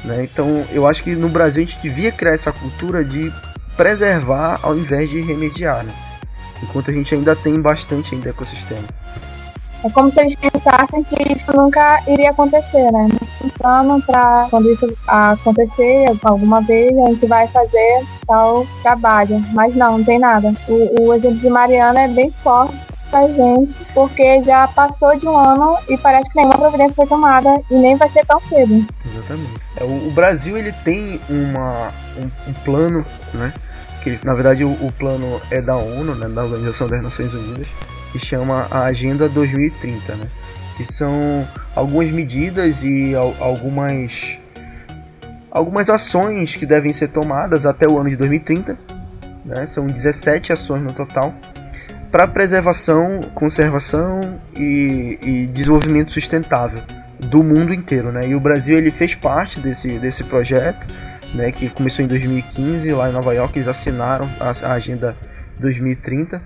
Né? 0.04 0.24
Então 0.24 0.66
eu 0.72 0.88
acho 0.88 1.04
que 1.04 1.16
no 1.16 1.30
Brasil 1.30 1.64
a 1.64 1.66
gente 1.66 1.82
devia 1.82 2.12
criar 2.12 2.34
essa 2.34 2.52
cultura 2.52 3.04
de 3.04 3.32
preservar 3.78 4.60
ao 4.62 4.78
invés 4.78 5.10
de 5.10 5.22
remediar. 5.22 5.84
Né? 5.84 5.94
Enquanto 6.63 6.91
a 6.91 6.94
gente 6.94 7.13
ainda 7.13 7.36
tem 7.36 7.60
bastante 7.60 8.15
ainda 8.15 8.30
ecossistema. 8.30 8.88
É 9.84 9.89
como 9.89 10.12
se 10.12 10.20
eles 10.20 10.36
pensassem 10.36 11.03
que 11.03 11.34
isso 11.34 11.51
nunca 11.53 12.03
iria 12.08 12.30
acontecer, 12.30 12.91
né? 12.91 13.10
Um 13.44 13.50
plano 13.50 14.01
para 14.03 14.48
quando 14.51 14.72
isso 14.72 14.96
acontecer 15.08 16.06
alguma 16.24 16.62
vez, 16.62 16.96
a 17.00 17.10
gente 17.10 17.25
vai 17.25 17.48
fazer 17.48 18.06
tal 18.27 18.68
trabalho. 18.84 19.44
Mas 19.53 19.75
não, 19.75 19.98
não 19.98 20.06
tem 20.06 20.20
nada. 20.20 20.53
O, 20.68 21.08
o 21.08 21.13
exemplo 21.13 21.39
de 21.39 21.50
Mariana 21.50 22.01
é 22.01 22.08
bem 22.08 22.30
forte 22.30 22.77
pra 23.10 23.27
gente, 23.27 23.84
porque 23.94 24.44
já 24.44 24.68
passou 24.68 25.18
de 25.18 25.27
um 25.27 25.36
ano 25.36 25.77
e 25.89 25.98
parece 25.98 26.30
que 26.30 26.38
nenhuma 26.38 26.58
providência 26.58 26.96
foi 26.96 27.08
tomada 27.08 27.50
e 27.70 27.75
nem 27.75 27.96
vai 27.98 28.08
ser 28.10 28.25
tão 28.25 28.39
cedo. 28.41 28.86
Exatamente. 29.06 29.53
É, 29.77 29.84
o, 29.84 30.08
o 30.08 30.12
Brasil 30.12 30.58
ele 30.58 30.72
tem 30.84 31.20
uma, 31.27 31.88
um, 32.18 32.50
um 32.50 32.53
plano, 32.63 33.03
né? 33.34 33.51
Que 34.03 34.20
na 34.24 34.34
verdade 34.34 34.63
o, 34.63 34.72
o 34.72 34.91
plano 34.91 35.41
é 35.50 35.62
da 35.62 35.75
ONU, 35.75 36.15
né, 36.15 36.27
da 36.27 36.43
Organização 36.43 36.88
das 36.88 37.01
Nações 37.01 37.34
Unidas, 37.34 37.67
que 38.12 38.20
chama 38.20 38.67
a 38.70 38.86
Agenda 38.86 39.29
2030, 39.29 40.15
né, 40.15 40.27
que 40.75 40.84
são 40.84 41.48
algumas 41.75 42.10
medidas 42.10 42.84
e 42.84 43.13
algumas 43.15 44.38
algumas 45.50 45.89
ações 45.89 46.55
que 46.55 46.65
devem 46.65 46.93
ser 46.93 47.10
tomadas 47.10 47.65
até 47.65 47.88
o 47.88 48.00
ano 48.00 48.10
de 48.10 48.15
2030, 48.15 48.77
né, 49.46 49.67
são 49.67 49.86
17 49.86 50.53
ações 50.53 50.81
no 50.81 50.93
total 50.93 51.34
para 52.12 52.27
preservação, 52.27 53.22
conservação 53.34 54.20
e, 54.55 55.17
e, 55.22 55.48
desenvolvimento 55.48 56.12
sustentável 56.12 56.81
do 57.20 57.41
mundo 57.41 57.74
inteiro, 57.74 58.12
né? 58.12 58.27
E 58.27 58.36
o 58.36 58.39
Brasil 58.39 58.77
ele 58.77 58.91
fez 58.91 59.15
parte 59.15 59.60
desse, 59.62 59.98
desse 59.98 60.24
projeto 60.24 60.86
né, 61.34 61.52
que 61.52 61.70
começou 61.70 62.04
em 62.04 62.08
2015 62.08 62.92
lá 62.94 63.10
em 63.10 63.14
Nova 63.14 63.34
York, 63.34 63.58
eles 63.58 63.68
assinaram 63.68 64.28
a, 64.40 64.74
agenda 64.74 65.16
2030. 65.60 66.42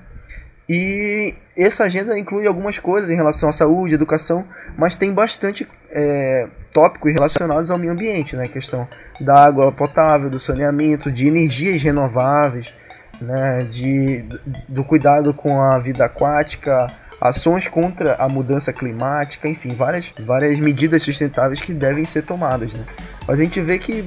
E 0.68 1.36
essa 1.56 1.84
agenda 1.84 2.18
inclui 2.18 2.48
algumas 2.48 2.80
coisas 2.80 3.10
em 3.10 3.15
relação 3.15 3.50
à 3.50 3.51
saúde, 3.51 3.94
educação, 3.94 4.46
mas 4.77 4.96
tem 4.96 5.13
bastante 5.13 5.68
é, 5.92 6.48
tópicos 6.74 7.13
relacionados 7.13 7.70
ao 7.70 7.77
meio 7.77 7.92
ambiente, 7.92 8.36
né? 8.36 8.46
A 8.46 8.50
questão 8.50 8.88
da 9.22 9.46
água 9.46 9.72
potável, 9.72 10.30
do 10.30 10.39
saneamento, 10.39 11.12
de 11.12 11.27
energias 11.27 11.82
renováveis, 11.84 12.74
né? 13.22 13.60
de, 13.70 14.25
do 14.68 14.84
cuidado 14.84 15.34
com 15.34 15.62
a 15.62 15.77
vida 15.80 16.06
aquática, 16.06 16.88
ações 17.20 17.68
contra 17.68 18.15
a 18.15 18.27
mudança 18.27 18.74
climática, 18.74 19.48
enfim, 19.48 19.70
várias, 19.70 20.13
várias 20.20 20.60
medidas 20.60 21.04
sustentáveis 21.04 21.62
que 21.62 21.74
devem 21.74 22.06
ser 22.06 22.24
tomadas. 22.24 22.74
Né? 22.74 22.84
Mas 23.27 23.39
a 23.39 23.44
gente 23.44 23.62
vê 23.62 23.77
que 23.77 24.04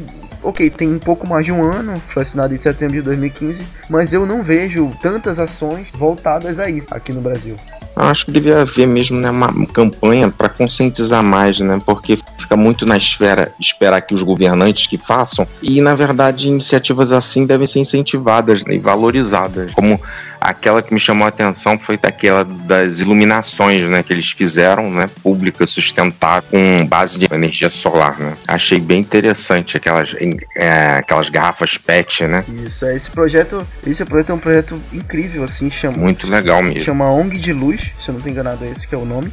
ok, 0.49 0.71
tem 0.71 0.89
um 0.89 0.99
pouco 0.99 1.29
mais 1.29 1.45
de 1.45 1.53
um 1.53 1.63
ano, 1.63 1.95
foi 2.09 2.23
assinado 2.23 2.55
em 2.55 2.57
setembro 2.57 2.95
de 2.95 3.03
2015, 3.03 3.63
mas 3.91 4.15
eu 4.15 4.25
não 4.25 4.43
vejo 4.43 4.91
tantas 5.03 5.39
ações 5.39 5.89
voltadas 5.93 6.59
a 6.59 6.71
isso 6.71 6.89
aqui 6.91 7.13
no 7.13 7.21
Brasil. 7.21 7.55
Eu 7.95 8.05
acho 8.05 8.27
que 8.27 8.33
devia 8.33 8.63
haver 8.63 8.87
mesmo 8.87 9.19
né, 9.21 9.29
uma 9.29 9.67
campanha 9.67 10.31
para 10.31 10.49
conscientizar 10.49 11.23
mais, 11.23 11.59
né? 11.59 11.79
Porque 11.85 12.17
fica 12.39 12.57
muito 12.57 12.87
na 12.87 12.97
esfera 12.97 13.53
esperar 13.59 14.01
que 14.03 14.15
os 14.15 14.23
governantes 14.23 14.87
que 14.87 14.97
façam 14.97 15.47
e 15.61 15.81
na 15.81 15.95
verdade 15.95 16.49
iniciativas 16.49 17.11
assim 17.11 17.45
devem 17.45 17.67
ser 17.67 17.81
incentivadas 17.81 18.65
né, 18.65 18.77
e 18.77 18.79
valorizadas, 18.79 19.73
como 19.73 20.01
aquela 20.41 20.83
que 20.83 20.93
me 20.93 21.01
chamou 21.01 21.25
a 21.25 21.29
atenção 21.29 21.79
foi 21.79 21.97
daquela 21.97 22.45
das 22.45 23.01
iluminações, 23.01 23.83
né, 23.89 24.03
que 24.03 24.13
eles 24.13 24.31
fizeram, 24.31 24.91
né, 24.91 25.09
pública 25.23 25.67
sustentar 25.67 26.43
com 26.43 26.87
base 26.87 27.19
de 27.19 27.27
energia 27.33 27.71
solar, 27.71 28.19
né. 28.19 28.37
Achei 28.47 28.81
bem 28.81 29.01
interessante 29.01 29.77
aquelas, 29.77 30.15
é, 30.57 30.97
aquelas 30.99 31.29
garrafas 31.29 31.77
PET, 31.77 32.25
né. 32.27 32.45
Isso, 32.65 32.85
é, 32.85 32.97
esse 32.97 33.11
projeto, 33.11 33.67
esse 33.87 34.05
projeto 34.05 34.31
é 34.31 34.35
um 34.35 34.39
projeto 34.39 34.81
incrível, 34.93 35.45
assim, 35.45 35.71
chama 35.71 35.99
muito 35.99 36.29
legal 36.29 36.63
mesmo. 36.63 36.81
Chama 36.81 37.11
ONG 37.11 37.39
de 37.39 37.53
Luz, 37.53 37.81
se 38.03 38.09
eu 38.09 38.13
não 38.13 38.19
estou 38.19 38.31
enganado, 38.31 38.65
é 38.65 38.71
esse 38.71 38.87
que 38.87 38.95
é 38.95 38.99
o 38.99 39.05
nome. 39.05 39.33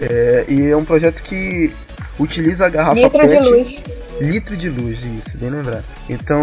É, 0.00 0.44
e 0.48 0.68
é 0.68 0.76
um 0.76 0.84
projeto 0.84 1.22
que 1.22 1.72
utiliza 2.18 2.66
a 2.66 2.68
garrafa 2.68 2.94
litro 2.94 3.18
PET. 3.18 3.42
de 3.42 3.48
luz. 3.48 3.82
Litro 4.20 4.56
de 4.56 4.68
luz, 4.68 4.98
isso, 5.18 5.38
bem 5.38 5.50
lembrado. 5.50 5.84
Então, 6.08 6.40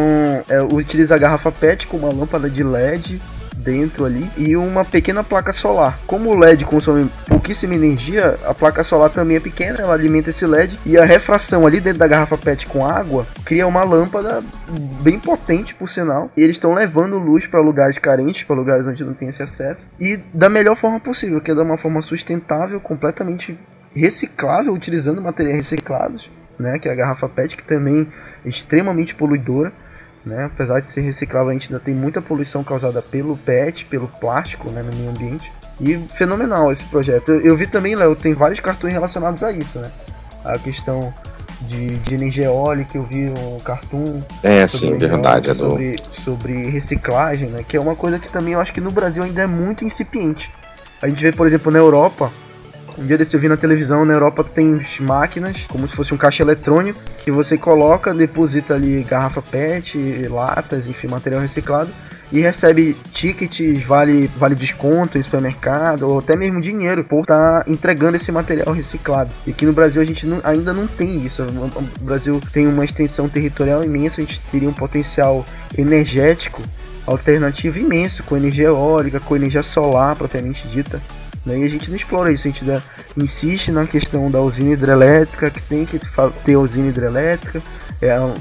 é, 0.49 0.61
utiliza 0.61 1.15
a 1.15 1.17
garrafa 1.17 1.51
PET 1.51 1.87
com 1.87 1.97
uma 1.97 2.09
lâmpada 2.09 2.49
de 2.49 2.63
LED 2.63 3.21
dentro 3.69 4.03
ali 4.03 4.27
e 4.35 4.57
uma 4.57 4.83
pequena 4.83 5.23
placa 5.23 5.53
solar. 5.53 5.99
Como 6.07 6.31
o 6.31 6.35
LED 6.35 6.65
consome 6.65 7.07
pouquíssima 7.27 7.75
energia, 7.75 8.35
a 8.43 8.53
placa 8.53 8.83
solar 8.83 9.11
também 9.11 9.37
é 9.37 9.39
pequena, 9.39 9.79
ela 9.79 9.93
alimenta 9.93 10.31
esse 10.31 10.43
LED 10.43 10.79
e 10.83 10.97
a 10.97 11.05
refração 11.05 11.67
ali 11.67 11.79
dentro 11.79 11.99
da 11.99 12.07
garrafa 12.07 12.35
PET 12.35 12.65
com 12.65 12.83
água 12.83 13.27
cria 13.45 13.67
uma 13.67 13.83
lâmpada 13.83 14.41
bem 15.01 15.19
potente, 15.19 15.75
por 15.75 15.87
sinal. 15.87 16.31
E 16.35 16.41
eles 16.41 16.55
estão 16.55 16.73
levando 16.73 17.19
luz 17.19 17.45
para 17.45 17.61
lugares 17.61 17.99
carentes, 17.99 18.41
para 18.43 18.55
lugares 18.55 18.87
onde 18.87 19.05
não 19.05 19.13
tem 19.13 19.29
esse 19.29 19.43
acesso 19.43 19.87
e 19.99 20.17
da 20.33 20.49
melhor 20.49 20.75
forma 20.75 20.99
possível, 20.99 21.39
que 21.39 21.51
é 21.51 21.53
de 21.53 21.61
uma 21.61 21.77
forma 21.77 22.01
sustentável, 22.01 22.79
completamente 22.79 23.57
reciclável, 23.93 24.73
utilizando 24.73 25.21
materiais 25.21 25.57
reciclados, 25.57 26.31
né, 26.57 26.79
que 26.79 26.89
é 26.89 26.91
a 26.91 26.95
garrafa 26.95 27.29
PET, 27.29 27.55
que 27.55 27.63
também 27.63 28.07
é 28.43 28.49
extremamente 28.49 29.13
poluidora. 29.13 29.71
Né? 30.25 30.45
Apesar 30.45 30.79
de 30.79 30.85
ser 30.85 31.01
reciclável, 31.01 31.49
a 31.49 31.53
gente 31.53 31.71
ainda 31.71 31.83
tem 31.83 31.93
muita 31.93 32.21
poluição 32.21 32.63
causada 32.63 33.01
pelo 33.01 33.37
PET, 33.37 33.85
pelo 33.85 34.07
plástico 34.07 34.69
né, 34.69 34.83
no 34.83 34.95
meio 34.95 35.09
ambiente. 35.09 35.51
E 35.79 35.97
fenomenal 36.15 36.71
esse 36.71 36.83
projeto. 36.85 37.31
Eu, 37.31 37.41
eu 37.41 37.57
vi 37.57 37.65
também, 37.65 37.95
Léo, 37.95 38.15
tem 38.15 38.33
vários 38.33 38.59
cartões 38.59 38.93
relacionados 38.93 39.41
a 39.43 39.51
isso, 39.51 39.79
né? 39.79 39.89
A 40.43 40.57
questão 40.59 41.13
de, 41.61 41.97
de 41.99 42.15
energia 42.15 42.45
eólica, 42.45 42.97
eu 42.97 43.03
vi 43.03 43.29
um 43.29 43.59
cartoon. 43.59 44.21
É, 44.43 44.67
sim, 44.67 44.97
verdade. 44.97 45.49
É 45.49 45.53
sobre, 45.55 45.95
sobre 46.23 46.69
reciclagem, 46.69 47.49
né? 47.49 47.63
Que 47.65 47.77
é 47.77 47.79
uma 47.79 47.95
coisa 47.95 48.19
que 48.19 48.29
também 48.29 48.53
eu 48.53 48.59
acho 48.59 48.73
que 48.73 48.81
no 48.81 48.91
Brasil 48.91 49.23
ainda 49.23 49.41
é 49.41 49.47
muito 49.47 49.85
incipiente. 49.85 50.51
A 51.01 51.07
gente 51.07 51.21
vê, 51.21 51.31
por 51.31 51.47
exemplo, 51.47 51.71
na 51.71 51.79
Europa, 51.79 52.31
um 52.99 53.05
dia 53.05 53.17
desse 53.17 53.33
eu 53.33 53.39
vi 53.39 53.47
na 53.47 53.55
televisão, 53.55 54.03
na 54.03 54.13
Europa 54.13 54.43
tem 54.43 54.81
máquinas, 54.99 55.55
como 55.69 55.87
se 55.87 55.95
fosse 55.95 56.13
um 56.13 56.17
caixa 56.17 56.43
eletrônico, 56.43 56.99
que 57.23 57.31
você 57.31 57.57
coloca, 57.57 58.13
deposita 58.13 58.73
ali 58.75 59.03
garrafa 59.03 59.41
PET, 59.41 60.27
latas, 60.27 60.87
enfim, 60.87 61.07
material 61.07 61.41
reciclado, 61.41 61.89
e 62.31 62.39
recebe 62.41 62.95
tickets, 63.11 63.83
vale, 63.85 64.29
vale 64.37 64.53
desconto 64.53 65.17
em 65.17 65.23
supermercado, 65.23 66.03
ou 66.03 66.19
até 66.19 66.35
mesmo 66.35 66.61
dinheiro 66.61 67.03
por 67.03 67.21
estar 67.21 67.63
tá 67.63 67.71
entregando 67.71 68.17
esse 68.17 68.31
material 68.31 68.71
reciclado. 68.73 69.31
E 69.47 69.51
aqui 69.51 69.65
no 69.65 69.73
Brasil 69.73 70.01
a 70.01 70.05
gente 70.05 70.27
não, 70.27 70.41
ainda 70.43 70.73
não 70.73 70.85
tem 70.85 71.25
isso. 71.25 71.41
O 71.41 72.03
Brasil 72.03 72.39
tem 72.51 72.67
uma 72.67 72.85
extensão 72.85 73.27
territorial 73.29 73.83
imensa, 73.83 74.21
a 74.21 74.25
gente 74.25 74.41
teria 74.51 74.69
um 74.69 74.73
potencial 74.73 75.45
energético 75.77 76.61
alternativo 77.07 77.79
imenso, 77.79 78.23
com 78.23 78.37
energia 78.37 78.67
eólica, 78.67 79.19
com 79.19 79.35
energia 79.35 79.63
solar 79.63 80.15
propriamente 80.15 80.67
dita. 80.67 81.01
Né? 81.45 81.59
E 81.59 81.63
a 81.63 81.67
gente 81.67 81.89
não 81.89 81.95
explora 81.95 82.31
isso, 82.31 82.47
a 82.47 82.51
gente 82.51 82.63
dá, 82.63 82.81
insiste 83.17 83.71
na 83.71 83.85
questão 83.85 84.29
da 84.29 84.41
usina 84.41 84.71
hidrelétrica, 84.71 85.49
que 85.49 85.61
tem 85.61 85.85
que 85.85 85.99
ter 86.43 86.55
usina 86.55 86.87
hidrelétrica. 86.87 87.61
É 88.01 88.11
a 88.11 88.33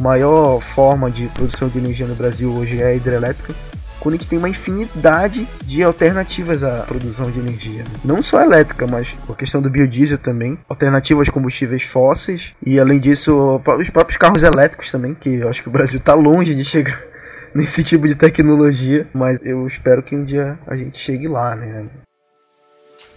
maior 0.00 0.60
forma 0.60 1.10
de 1.10 1.26
produção 1.28 1.68
de 1.68 1.78
energia 1.78 2.06
no 2.06 2.16
Brasil 2.16 2.52
hoje 2.52 2.80
é 2.82 2.86
a 2.86 2.94
hidrelétrica. 2.94 3.54
quando 4.00 4.16
a 4.16 4.18
gente 4.18 4.28
tem 4.28 4.38
uma 4.38 4.48
infinidade 4.48 5.48
de 5.64 5.82
alternativas 5.82 6.62
à 6.62 6.82
produção 6.82 7.30
de 7.30 7.38
energia. 7.38 7.84
Né? 7.84 7.90
Não 8.04 8.22
só 8.22 8.42
elétrica, 8.42 8.86
mas 8.86 9.08
a 9.30 9.34
questão 9.34 9.62
do 9.62 9.70
biodiesel 9.70 10.18
também, 10.18 10.58
alternativas 10.68 11.28
combustíveis 11.30 11.84
fósseis 11.84 12.54
e 12.66 12.78
além 12.78 12.98
disso 12.98 13.62
os 13.78 13.90
próprios 13.90 14.18
carros 14.18 14.42
elétricos 14.42 14.90
também, 14.90 15.14
que 15.14 15.36
eu 15.36 15.48
acho 15.48 15.62
que 15.62 15.68
o 15.68 15.72
Brasil 15.72 15.98
está 15.98 16.12
longe 16.12 16.54
de 16.54 16.64
chegar 16.64 17.00
nesse 17.54 17.84
tipo 17.84 18.06
de 18.08 18.16
tecnologia, 18.16 19.06
mas 19.14 19.38
eu 19.42 19.66
espero 19.66 20.02
que 20.02 20.14
um 20.14 20.24
dia 20.24 20.58
a 20.66 20.74
gente 20.74 20.98
chegue 20.98 21.28
lá, 21.28 21.54
né? 21.54 21.86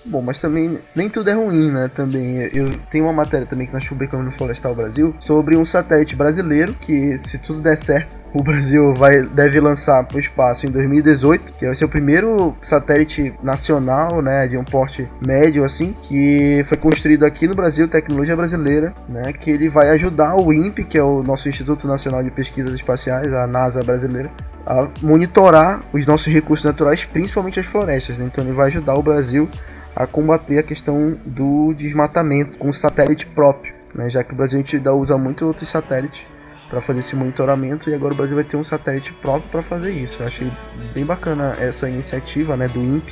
Bom, 0.08 0.22
mas 0.22 0.40
também 0.40 0.80
nem 0.96 1.10
tudo 1.10 1.30
é 1.30 1.34
ruim, 1.34 1.70
né? 1.70 1.92
Também 1.94 2.38
eu 2.54 2.72
tenho 2.90 3.04
uma 3.06 3.14
matéria 3.14 3.46
também 3.46 3.68
que 3.68 3.74
nós 3.74 3.86
publicamos 3.86 4.26
no 4.26 4.32
Florestal 4.32 4.74
Brasil 4.74 5.14
sobre 5.20 5.58
um 5.58 5.66
satélite 5.66 6.16
brasileiro 6.16 6.74
que, 6.74 7.18
se 7.26 7.38
tudo 7.38 7.60
der 7.60 7.76
certo, 7.76 8.16
o 8.34 8.44
Brasil 8.44 8.94
vai, 8.94 9.22
deve 9.22 9.60
lançar 9.60 10.04
para 10.06 10.18
o 10.18 10.20
espaço 10.20 10.66
em 10.66 10.70
2018, 10.70 11.54
que 11.54 11.66
vai 11.66 11.76
ser 11.76 11.86
o 11.86 11.90
primeiro 11.90 12.56
satélite 12.62 13.34
nacional, 13.42 14.22
né, 14.22 14.48
de 14.48 14.58
um 14.58 14.64
porte 14.64 15.08
médio 15.26 15.64
assim, 15.64 15.94
que 16.04 16.64
foi 16.68 16.78
construído 16.78 17.26
aqui 17.26 17.48
no 17.48 17.56
Brasil, 17.56 17.88
tecnologia 17.88 18.36
brasileira, 18.36 18.94
né, 19.10 19.34
que 19.34 19.50
ele 19.50 19.70
vai 19.70 19.90
ajudar 19.90 20.36
o 20.36 20.54
INPE, 20.54 20.84
que 20.84 20.98
é 20.98 21.04
o 21.04 21.24
nosso 21.24 21.50
Instituto 21.50 21.88
Nacional 21.88 22.24
de 22.24 22.30
Pesquisas 22.32 22.74
Espaciais, 22.74 23.32
a 23.34 23.48
NASA 23.48 23.84
brasileira, 23.84 24.30
a 24.66 24.88
monitorar 25.02 25.82
os 25.94 26.06
nossos 26.06 26.32
recursos 26.32 26.66
naturais, 26.66 27.06
principalmente 27.06 27.60
as 27.60 27.66
florestas. 27.66 28.18
Né? 28.18 28.26
Então 28.32 28.44
ele 28.44 28.54
vai 28.54 28.68
ajudar 28.68 28.96
o 28.96 29.02
Brasil 29.02 29.50
a 29.98 30.06
combater 30.06 30.60
a 30.60 30.64
questão 30.64 31.18
do 31.26 31.74
desmatamento 31.74 32.60
com 32.60 32.72
satélite 32.72 33.26
próprio, 33.26 33.74
né? 33.96 34.08
já 34.10 34.24
que 34.24 34.32
o 34.32 34.36
Brasil 34.36 34.64
ainda 34.72 34.94
usa 34.94 35.18
muito 35.18 35.46
outros 35.46 35.70
satélites 35.70 36.22
para 36.70 36.82
fazer 36.82 37.00
esse 37.00 37.16
monitoramento 37.16 37.90
e 37.90 37.96
agora 37.96 38.14
o 38.14 38.18
Brasil 38.18 38.36
vai 38.36 38.44
ter 38.44 38.58
um 38.58 38.64
satélite 38.64 39.12
próprio 39.14 39.50
para 39.50 39.64
fazer 39.64 39.92
isso. 39.92 40.22
Eu 40.22 40.28
achei 40.28 40.52
bem 40.94 41.04
bacana 41.04 41.56
essa 41.60 41.90
iniciativa 41.90 42.56
né, 42.56 42.68
do 42.68 42.80
INPE. 42.80 43.12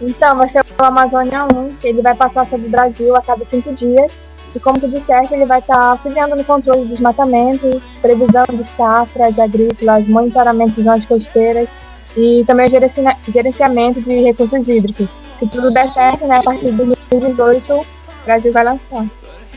Então, 0.00 0.36
vai 0.36 0.48
ser 0.48 0.60
o 0.60 0.84
Amazônia 0.84 1.44
1, 1.44 1.76
que 1.76 1.88
ele 1.88 2.00
vai 2.00 2.14
passar 2.14 2.48
sobre 2.48 2.68
o 2.68 2.70
Brasil 2.70 3.14
a 3.14 3.20
cada 3.20 3.44
cinco 3.44 3.74
dias. 3.74 4.22
E 4.54 4.60
como 4.60 4.80
tu 4.80 4.88
disseste, 4.88 5.34
ele 5.34 5.44
vai 5.44 5.58
estar 5.58 5.78
auxiliando 5.78 6.36
no 6.36 6.44
controle 6.44 6.82
do 6.82 6.88
desmatamento, 6.88 7.82
previsão 8.00 8.46
de 8.50 8.64
safras 8.64 9.38
agrícolas, 9.38 10.08
monitoramento 10.08 10.72
de 10.72 10.82
zonas 10.82 11.04
costeiras 11.04 11.70
e 12.16 12.44
também 12.46 12.66
o 12.66 13.32
gerenciamento 13.32 14.00
de 14.00 14.22
recursos 14.22 14.68
hídricos. 14.68 15.10
Se 15.38 15.46
tudo 15.48 15.72
der 15.72 15.88
certo, 15.88 16.26
né, 16.26 16.38
a 16.38 16.42
partir 16.42 16.70
de 16.72 16.94
2018, 17.10 17.72
o 17.72 17.86
Brasil 18.24 18.52
vai 18.52 18.64
lançar. 18.64 19.06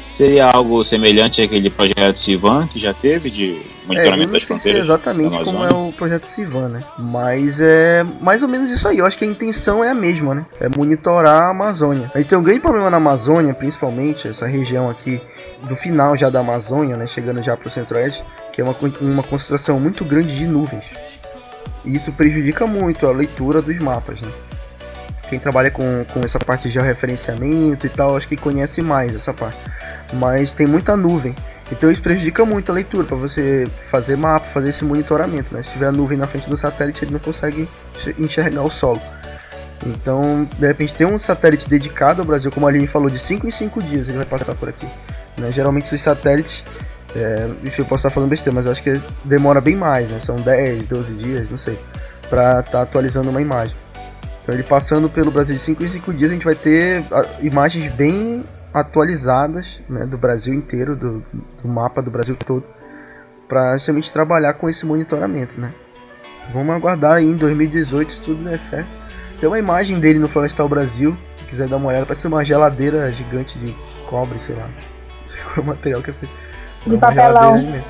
Seria 0.01 0.45
algo 0.51 0.83
semelhante 0.83 1.41
àquele 1.41 1.69
projeto 1.69 2.17
Sivan 2.17 2.67
que 2.67 2.79
já 2.79 2.93
teve 2.93 3.29
de 3.29 3.59
monitoramento 3.85 4.29
é, 4.29 4.33
das 4.33 4.43
fronteiras? 4.43 4.83
exatamente 4.83 5.43
como 5.43 5.63
é 5.63 5.73
o 5.73 5.91
projeto 5.91 6.25
Sivan, 6.25 6.67
né? 6.69 6.83
Mas 6.97 7.59
é 7.59 8.03
mais 8.21 8.43
ou 8.43 8.49
menos 8.49 8.69
isso 8.69 8.87
aí. 8.87 8.99
Eu 8.99 9.05
acho 9.05 9.17
que 9.17 9.25
a 9.25 9.27
intenção 9.27 9.83
é 9.83 9.89
a 9.89 9.95
mesma, 9.95 10.35
né? 10.35 10.45
É 10.59 10.69
monitorar 10.69 11.43
a 11.43 11.49
Amazônia. 11.49 12.11
A 12.13 12.19
gente 12.19 12.29
tem 12.29 12.37
um 12.37 12.43
grande 12.43 12.59
problema 12.59 12.89
na 12.89 12.97
Amazônia, 12.97 13.53
principalmente 13.53 14.27
essa 14.27 14.45
região 14.45 14.89
aqui 14.89 15.19
do 15.63 15.75
final 15.75 16.15
já 16.15 16.29
da 16.29 16.39
Amazônia, 16.39 16.95
né? 16.95 17.07
Chegando 17.07 17.41
já 17.41 17.57
para 17.57 17.67
o 17.67 17.71
centro-oeste, 17.71 18.23
que 18.53 18.61
é 18.61 18.63
uma, 18.63 18.75
uma 19.01 19.23
concentração 19.23 19.79
muito 19.79 20.05
grande 20.05 20.35
de 20.37 20.45
nuvens. 20.45 20.85
E 21.87 21.95
isso 21.95 22.11
prejudica 22.11 22.67
muito 22.67 23.07
a 23.07 23.11
leitura 23.11 23.61
dos 23.61 23.77
mapas, 23.79 24.19
né? 24.19 24.29
Quem 25.29 25.39
trabalha 25.39 25.71
com, 25.71 26.05
com 26.13 26.19
essa 26.19 26.37
parte 26.37 26.63
de 26.63 26.73
georreferenciamento 26.73 27.85
e 27.85 27.89
tal, 27.89 28.15
acho 28.15 28.27
que 28.27 28.35
conhece 28.35 28.81
mais 28.81 29.15
essa 29.15 29.33
parte. 29.33 29.57
Mas 30.13 30.53
tem 30.53 30.67
muita 30.67 30.95
nuvem. 30.97 31.33
Então 31.71 31.89
isso 31.89 32.01
prejudica 32.01 32.45
muito 32.45 32.71
a 32.71 32.75
leitura 32.75 33.05
para 33.05 33.15
você 33.15 33.65
fazer 33.89 34.17
mapa, 34.17 34.45
fazer 34.47 34.69
esse 34.69 34.83
monitoramento. 34.83 35.53
Né? 35.53 35.63
Se 35.63 35.71
tiver 35.71 35.87
a 35.87 35.91
nuvem 35.91 36.17
na 36.17 36.27
frente 36.27 36.49
do 36.49 36.57
satélite, 36.57 37.05
ele 37.05 37.11
não 37.11 37.19
consegue 37.19 37.67
enxergar 38.19 38.63
o 38.63 38.71
solo. 38.71 39.01
Então, 39.85 40.47
de 40.57 40.67
repente, 40.67 40.93
tem 40.93 41.07
um 41.07 41.19
satélite 41.19 41.69
dedicado 41.69 42.21
ao 42.21 42.27
Brasil, 42.27 42.51
como 42.51 42.65
a 42.65 42.69
Aline 42.69 42.87
falou, 42.87 43.09
de 43.09 43.19
5 43.19 43.47
em 43.47 43.51
5 43.51 43.83
dias 43.83 44.07
ele 44.09 44.17
vai 44.17 44.25
passar 44.25 44.55
por 44.55 44.67
aqui. 44.67 44.87
Né? 45.37 45.51
Geralmente, 45.51 45.93
os 45.93 46.01
satélites, 46.01 46.63
é, 47.15 47.49
eu 47.63 47.85
posso 47.85 47.95
estar 47.95 48.09
falando 48.09 48.29
besteira, 48.29 48.55
mas 48.55 48.65
eu 48.65 48.71
acho 48.71 48.83
que 48.83 49.01
demora 49.23 49.61
bem 49.61 49.75
mais, 49.75 50.09
né? 50.09 50.19
são 50.19 50.35
10, 50.35 50.87
12 50.87 51.13
dias, 51.13 51.49
não 51.49 51.57
sei, 51.57 51.79
para 52.29 52.59
estar 52.59 52.71
tá 52.71 52.81
atualizando 52.81 53.29
uma 53.29 53.41
imagem. 53.41 53.75
Então 54.43 54.55
ele 54.55 54.63
passando 54.63 55.09
pelo 55.09 55.31
Brasil 55.31 55.55
de 55.55 55.61
5 55.61 55.83
em 55.83 55.87
5 55.87 56.13
dias, 56.13 56.31
a 56.31 56.33
gente 56.33 56.45
vai 56.45 56.55
ter 56.55 57.03
ah, 57.11 57.25
imagens 57.41 57.91
bem 57.93 58.45
atualizadas 58.73 59.79
né, 59.89 60.05
do 60.05 60.17
Brasil 60.17 60.53
inteiro, 60.53 60.95
do, 60.95 61.23
do, 61.61 61.67
mapa 61.67 62.01
do 62.01 62.11
Brasil 62.11 62.35
todo, 62.35 62.63
para 63.47 63.75
justamente 63.77 64.11
trabalhar 64.11 64.53
com 64.53 64.69
esse 64.69 64.85
monitoramento. 64.85 65.59
Né? 65.59 65.73
Vamos 66.53 66.75
aguardar 66.75 67.15
aí 67.15 67.25
em 67.25 67.35
2018 67.35 68.13
se 68.13 68.21
tudo 68.21 68.43
der 68.43 68.59
certo. 68.59 68.89
Tem 69.39 69.47
uma 69.47 69.59
imagem 69.59 69.99
dele 69.99 70.17
no 70.17 70.27
Florestal 70.27 70.67
Brasil, 70.67 71.17
se 71.35 71.43
quiser 71.45 71.67
dar 71.67 71.77
uma 71.77 71.89
olhada, 71.89 72.05
parece 72.05 72.25
uma 72.25 72.43
geladeira 72.43 73.11
gigante 73.11 73.57
de 73.59 73.75
cobre, 74.09 74.39
sei 74.39 74.55
lá. 74.55 74.67
Não 74.67 75.27
sei 75.27 75.41
qual 75.41 75.55
é 75.57 75.59
o 75.59 75.63
material 75.63 76.01
que 76.01 76.09
é 76.09 76.13
feito. 76.13 76.46
De 76.87 76.95
é 76.95 76.97
papelão. 76.97 77.81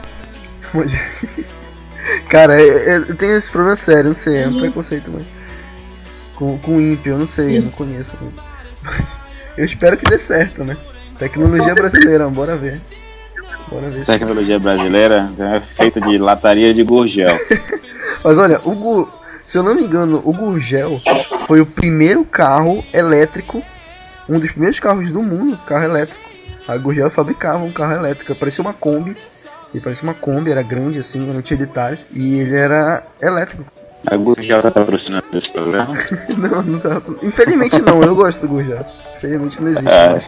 Cara, 2.30 2.60
é, 2.62 2.68
é, 2.68 2.98
eu 2.98 3.16
tenho 3.16 3.36
esse 3.36 3.50
problema 3.50 3.76
sério, 3.76 4.10
não 4.10 4.16
sei, 4.16 4.44
é 4.44 4.48
um 4.48 4.54
uhum. 4.54 4.60
preconceito, 4.62 5.12
mas 5.12 5.26
com, 6.36 6.58
com 6.60 6.80
ímpio, 6.80 7.14
eu 7.14 7.18
não 7.20 7.28
sei, 7.28 7.58
eu 7.58 7.64
não 7.64 7.72
conheço. 7.72 8.16
eu 9.58 9.66
espero 9.66 9.98
que 9.98 10.10
dê 10.10 10.18
certo, 10.18 10.64
né? 10.64 10.78
Tecnologia 11.18 11.74
brasileira, 11.74 12.28
bora 12.30 12.56
ver. 12.56 12.80
Bora 13.70 13.90
ver 13.90 14.06
Tecnologia 14.06 14.60
brasileira 14.60 15.30
é 15.40 15.60
feita 15.60 16.00
de 16.00 16.18
lataria 16.18 16.74
de 16.74 16.84
Gurgel. 16.84 17.38
Mas 18.24 18.38
olha, 18.38 18.62
o 18.64 18.72
Gu, 18.72 19.10
se 19.42 19.58
eu 19.58 19.64
não 19.64 19.76
me 19.76 19.84
engano, 19.84 20.22
o 20.24 20.32
Gurgel 20.32 21.02
foi 21.48 21.60
o 21.60 21.66
primeiro 21.66 22.24
carro 22.24 22.84
elétrico, 22.94 23.64
um 24.30 24.40
dos 24.40 24.52
primeiros 24.52 24.80
carros 24.80 25.12
do 25.12 25.22
mundo, 25.22 25.58
carro 25.66 25.86
elétrico. 25.86 26.27
A 26.68 26.76
Gurgel 26.78 27.10
fabricava 27.10 27.64
um 27.64 27.72
carro 27.72 27.94
elétrico, 27.94 28.36
parecia 28.36 28.62
uma 28.62 28.74
Kombi. 28.74 29.16
Ele 29.74 29.84
parecia 29.84 30.04
uma 30.04 30.14
Kombi, 30.14 30.52
era 30.52 30.62
grande 30.62 31.00
assim, 31.00 31.30
era 31.30 31.38
utilitário. 31.38 32.00
E 32.14 32.40
ele 32.40 32.56
era 32.56 33.04
elétrico. 33.22 33.66
A 34.06 34.16
Gurgel 34.18 34.62
tá 34.62 34.70
patrocinando 34.70 35.26
esse 35.34 35.52
programa? 35.52 35.94
não, 36.38 36.62
não 36.62 36.80
tá. 36.80 37.02
Infelizmente 37.24 37.82
não, 37.82 38.02
eu 38.02 38.16
gosto 38.16 38.42
do 38.42 38.48
Gurgel. 38.50 38.86
Infelizmente 39.16 39.62
não 39.62 39.70
existe 39.70 39.88
é. 39.88 40.10
mais. 40.10 40.26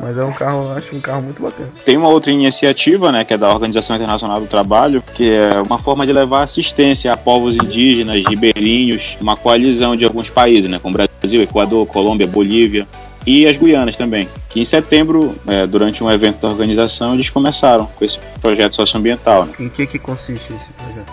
Mas 0.00 0.18
é 0.18 0.24
um 0.24 0.32
carro, 0.32 0.64
eu 0.64 0.72
acho 0.72 0.96
um 0.96 1.00
carro 1.00 1.22
muito 1.22 1.40
bacana. 1.40 1.68
Tem 1.84 1.96
uma 1.96 2.08
outra 2.08 2.32
iniciativa, 2.32 3.12
né, 3.12 3.24
que 3.24 3.32
é 3.32 3.38
da 3.38 3.48
Organização 3.48 3.94
Internacional 3.94 4.40
do 4.40 4.46
Trabalho, 4.46 5.02
que 5.14 5.30
é 5.30 5.62
uma 5.62 5.78
forma 5.78 6.04
de 6.04 6.12
levar 6.12 6.42
assistência 6.42 7.12
a 7.12 7.16
povos 7.16 7.54
indígenas, 7.54 8.22
ribeirinhos, 8.28 9.16
uma 9.20 9.36
coalizão 9.36 9.94
de 9.94 10.04
alguns 10.04 10.28
países, 10.28 10.68
né, 10.68 10.80
como 10.82 10.96
Brasil, 10.96 11.42
Equador, 11.42 11.86
Colômbia, 11.86 12.26
Bolívia 12.26 12.88
e 13.26 13.46
as 13.46 13.56
Guianas 13.56 13.96
também. 13.96 14.28
Que 14.48 14.60
em 14.60 14.64
setembro, 14.64 15.34
é, 15.46 15.66
durante 15.66 16.02
um 16.02 16.10
evento 16.10 16.40
da 16.40 16.48
organização, 16.48 17.14
eles 17.14 17.30
começaram 17.30 17.86
com 17.86 18.04
esse 18.04 18.18
projeto 18.40 18.76
socioambiental. 18.76 19.46
Né? 19.46 19.52
Em 19.60 19.68
que 19.68 19.86
que 19.86 19.98
consiste 19.98 20.52
esse 20.52 20.70
projeto? 20.72 21.12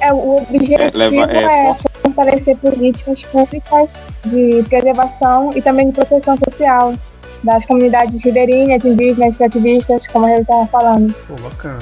É, 0.00 0.12
o 0.12 0.36
objetivo 0.36 0.82
é, 0.82 0.90
leva, 0.92 1.32
é, 1.32 1.70
é 1.70 1.76
fortalecer 2.02 2.56
políticas 2.56 3.22
públicas 3.24 4.00
de 4.24 4.62
preservação 4.68 5.50
e 5.54 5.62
também 5.62 5.86
de 5.86 5.92
proteção 5.92 6.36
social 6.44 6.94
das 7.42 7.64
comunidades 7.66 8.22
ribeirinhas, 8.24 8.84
indígenas, 8.84 9.40
ativistas, 9.40 10.06
como 10.08 10.28
ele 10.28 10.40
estava 10.40 10.66
falando. 10.66 11.14
Pô, 11.26 11.34
bacana. 11.34 11.78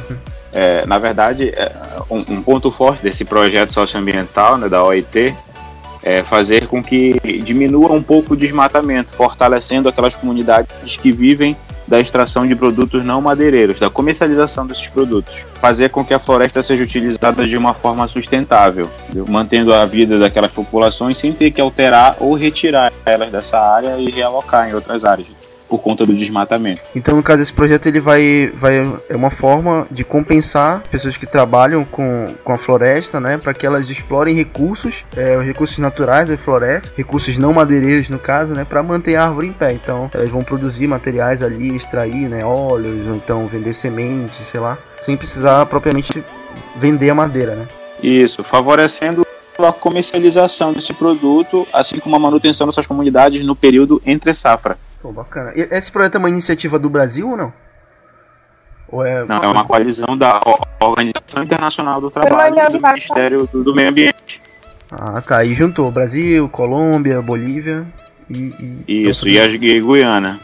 É, 0.53 0.85
na 0.87 0.99
verdade, 0.99 1.49
é, 1.49 1.73
um, 2.11 2.19
um, 2.19 2.43
ponto 2.43 2.71
forte 2.71 3.03
desse 3.03 3.25
projeto 3.25 3.73
socioambiental 3.73 4.59
né, 4.59 4.69
da 4.69 4.85
OIT 4.85 5.35
é 6.03 6.23
fazer 6.23 6.67
com 6.67 6.83
que 6.83 7.21
diminua 7.45 7.93
um 7.93 8.03
pouco 8.03 8.35
o 8.35 8.37
desmatamento, 8.37 9.15
fortalecendo 9.15 9.89
aquelas 9.89 10.17
comunidades 10.17 10.97
que 10.97 11.13
vivem 11.13 11.57
da 11.87 12.01
extração 12.01 12.47
de 12.47 12.55
produtos 12.55 13.05
não 13.05 13.21
madeireiros, 13.21 13.79
da 13.79 13.91
comercialização 13.91 14.67
desses 14.67 14.87
produtos. 14.89 15.35
Fazer 15.61 15.91
com 15.91 16.05
que 16.05 16.15
a 16.15 16.19
floresta 16.19 16.63
seja 16.63 16.83
utilizada 16.83 17.47
de 17.47 17.57
uma 17.57 17.75
forma 17.75 18.07
sustentável, 18.09 18.89
mantendo 19.29 19.75
a 19.75 19.85
vida 19.85 20.19
daquelas 20.19 20.53
populações 20.53 21.19
sem 21.19 21.33
ter 21.33 21.51
que 21.51 21.61
alterar 21.61 22.17
ou 22.19 22.35
retirar 22.35 22.93
elas 23.05 23.31
dessa 23.31 23.59
área 23.59 23.99
e 23.99 24.11
realocar 24.11 24.69
em 24.71 24.75
outras 24.75 25.05
áreas 25.05 25.42
por 25.73 25.79
conta 25.79 26.05
do 26.05 26.13
desmatamento. 26.13 26.83
Então, 26.95 27.17
no 27.17 27.23
caso, 27.23 27.43
esse 27.43 27.53
projeto 27.53 27.87
ele 27.87 27.99
vai, 27.99 28.53
vai 28.55 28.83
é 29.09 29.17
uma 29.17 29.31
forma 29.31 29.87
de 29.91 30.05
compensar 30.05 30.83
pessoas 30.91 31.17
que 31.17 31.25
trabalham 31.25 31.83
com, 31.83 32.27
com 32.45 32.53
a 32.53 32.59
floresta, 32.59 33.19
né, 33.19 33.39
para 33.39 33.55
que 33.55 33.65
elas 33.65 33.89
explorem 33.89 34.35
recursos, 34.35 35.03
é, 35.17 35.41
recursos 35.41 35.79
naturais 35.79 36.29
da 36.29 36.37
floresta, 36.37 36.93
recursos 36.95 37.39
não 37.39 37.55
madeireiros 37.55 38.11
no 38.11 38.19
caso, 38.19 38.53
né, 38.53 38.67
para 38.67 38.83
manter 38.83 39.17
a 39.17 39.25
árvore 39.25 39.47
em 39.47 39.53
pé. 39.53 39.73
Então, 39.73 40.11
elas 40.13 40.29
vão 40.29 40.45
produzir 40.45 40.87
materiais 40.87 41.43
ali, 41.43 41.75
extrair, 41.75 42.29
né, 42.29 42.45
óleos, 42.45 43.09
ou 43.09 43.15
então 43.15 43.47
vender 43.47 43.73
sementes, 43.73 44.47
sei 44.49 44.61
lá, 44.61 44.77
sem 45.01 45.17
precisar 45.17 45.65
propriamente 45.65 46.23
vender 46.77 47.09
a 47.09 47.15
madeira, 47.15 47.55
né? 47.55 47.67
Isso, 48.03 48.45
favorecendo 48.45 49.27
a 49.59 49.73
comercialização 49.73 50.75
desse 50.75 50.93
produto, 50.93 51.67
assim 51.73 51.99
como 51.99 52.15
a 52.15 52.19
manutenção 52.19 52.67
dessas 52.67 52.87
comunidades 52.87 53.43
no 53.43 53.57
período 53.57 54.03
entre 54.05 54.35
safra. 54.35 54.77
Pô, 55.03 55.13
bacana. 55.13 55.53
E 55.57 55.61
esse 55.61 55.91
projeto 55.91 56.15
é 56.15 56.19
uma 56.19 56.29
iniciativa 56.29 56.79
do 56.79 56.89
Brasil 56.89 57.29
ou 57.29 57.37
não? 57.37 57.53
Ou 58.89 59.05
é... 59.05 59.25
Não, 59.25 59.43
é 59.43 59.49
uma 59.49 59.65
coalizão 59.65 60.17
da 60.17 60.41
Organização 60.81 61.43
Internacional 61.43 62.01
do 62.01 62.11
Trabalho 62.11 62.57
e 62.57 62.73
do 62.73 62.81
Ministério 62.81 63.47
do, 63.49 63.65
do 63.65 63.75
Meio 63.75 63.89
Ambiente. 63.89 64.41
Ah, 64.93 65.21
tá. 65.21 65.39
Aí 65.39 65.55
juntou 65.55 65.91
Brasil, 65.91 66.49
Colômbia, 66.49 67.21
Bolívia 67.21 67.87
e. 68.31 68.85
e 68.87 69.09
Isso, 69.09 69.27
e 69.27 69.41
a 69.41 69.47
e 69.47 69.59
Guiana. 69.59 70.39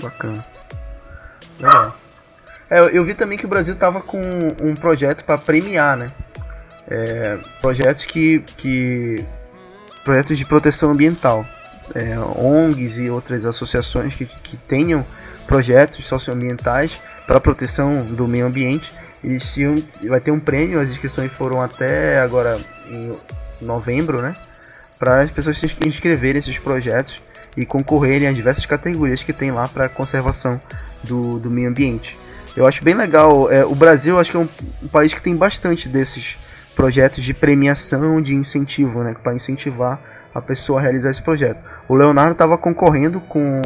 Bacana. 0.00 0.44
Legal. 1.60 1.96
É, 2.68 2.80
eu 2.96 3.04
vi 3.04 3.14
também 3.14 3.38
que 3.38 3.46
o 3.46 3.48
Brasil 3.48 3.76
tava 3.76 4.00
com 4.00 4.20
um 4.60 4.74
projeto 4.74 5.24
para 5.24 5.38
premiar, 5.38 5.96
né? 5.96 6.10
É, 6.88 7.38
projetos 7.60 8.04
que, 8.04 8.40
que. 8.56 9.24
projetos 10.02 10.38
de 10.38 10.44
proteção 10.44 10.90
ambiental. 10.90 11.44
É, 11.94 12.18
ONGs 12.18 12.98
e 12.98 13.08
outras 13.10 13.44
associações 13.44 14.14
que, 14.14 14.26
que 14.26 14.56
tenham 14.56 15.04
projetos 15.46 16.06
socioambientais 16.06 17.00
para 17.26 17.40
proteção 17.40 18.02
do 18.04 18.26
meio 18.26 18.46
ambiente. 18.46 18.92
Eles 19.22 19.52
tinham, 19.52 19.82
vai 20.08 20.20
ter 20.20 20.30
um 20.30 20.40
prêmio, 20.40 20.78
as 20.78 20.88
inscrições 20.88 21.32
foram 21.32 21.62
até 21.62 22.20
agora 22.20 22.58
em 22.90 23.10
novembro, 23.60 24.20
né? 24.20 24.34
Para 24.98 25.20
as 25.20 25.30
pessoas 25.30 25.58
se 25.58 25.66
inscreverem 25.84 26.36
nesses 26.36 26.58
projetos 26.58 27.18
e 27.56 27.64
concorrerem 27.64 28.28
a 28.28 28.32
diversas 28.32 28.66
categorias 28.66 29.22
que 29.22 29.32
tem 29.32 29.50
lá 29.50 29.66
para 29.68 29.88
conservação 29.88 30.58
do, 31.02 31.38
do 31.38 31.50
meio 31.50 31.68
ambiente. 31.68 32.16
Eu 32.56 32.66
acho 32.66 32.82
bem 32.82 32.94
legal. 32.94 33.50
É, 33.50 33.64
o 33.64 33.74
Brasil 33.74 34.18
acho 34.18 34.30
que 34.30 34.36
é 34.36 34.40
um, 34.40 34.48
um, 34.82 34.88
país 34.88 35.12
que 35.12 35.22
tem 35.22 35.36
bastante 35.36 35.88
desses 35.88 36.38
projetos 36.74 37.22
de 37.22 37.34
premiação, 37.34 38.20
de 38.20 38.34
incentivo, 38.34 39.02
né? 39.02 39.14
Para 39.22 39.34
incentivar 39.34 40.00
a 40.36 40.40
pessoa 40.42 40.80
realizar 40.80 41.10
esse 41.10 41.22
projeto. 41.22 41.58
O 41.88 41.94
Leonardo 41.94 42.32
estava 42.32 42.58
concorrendo 42.58 43.20
com. 43.20 43.62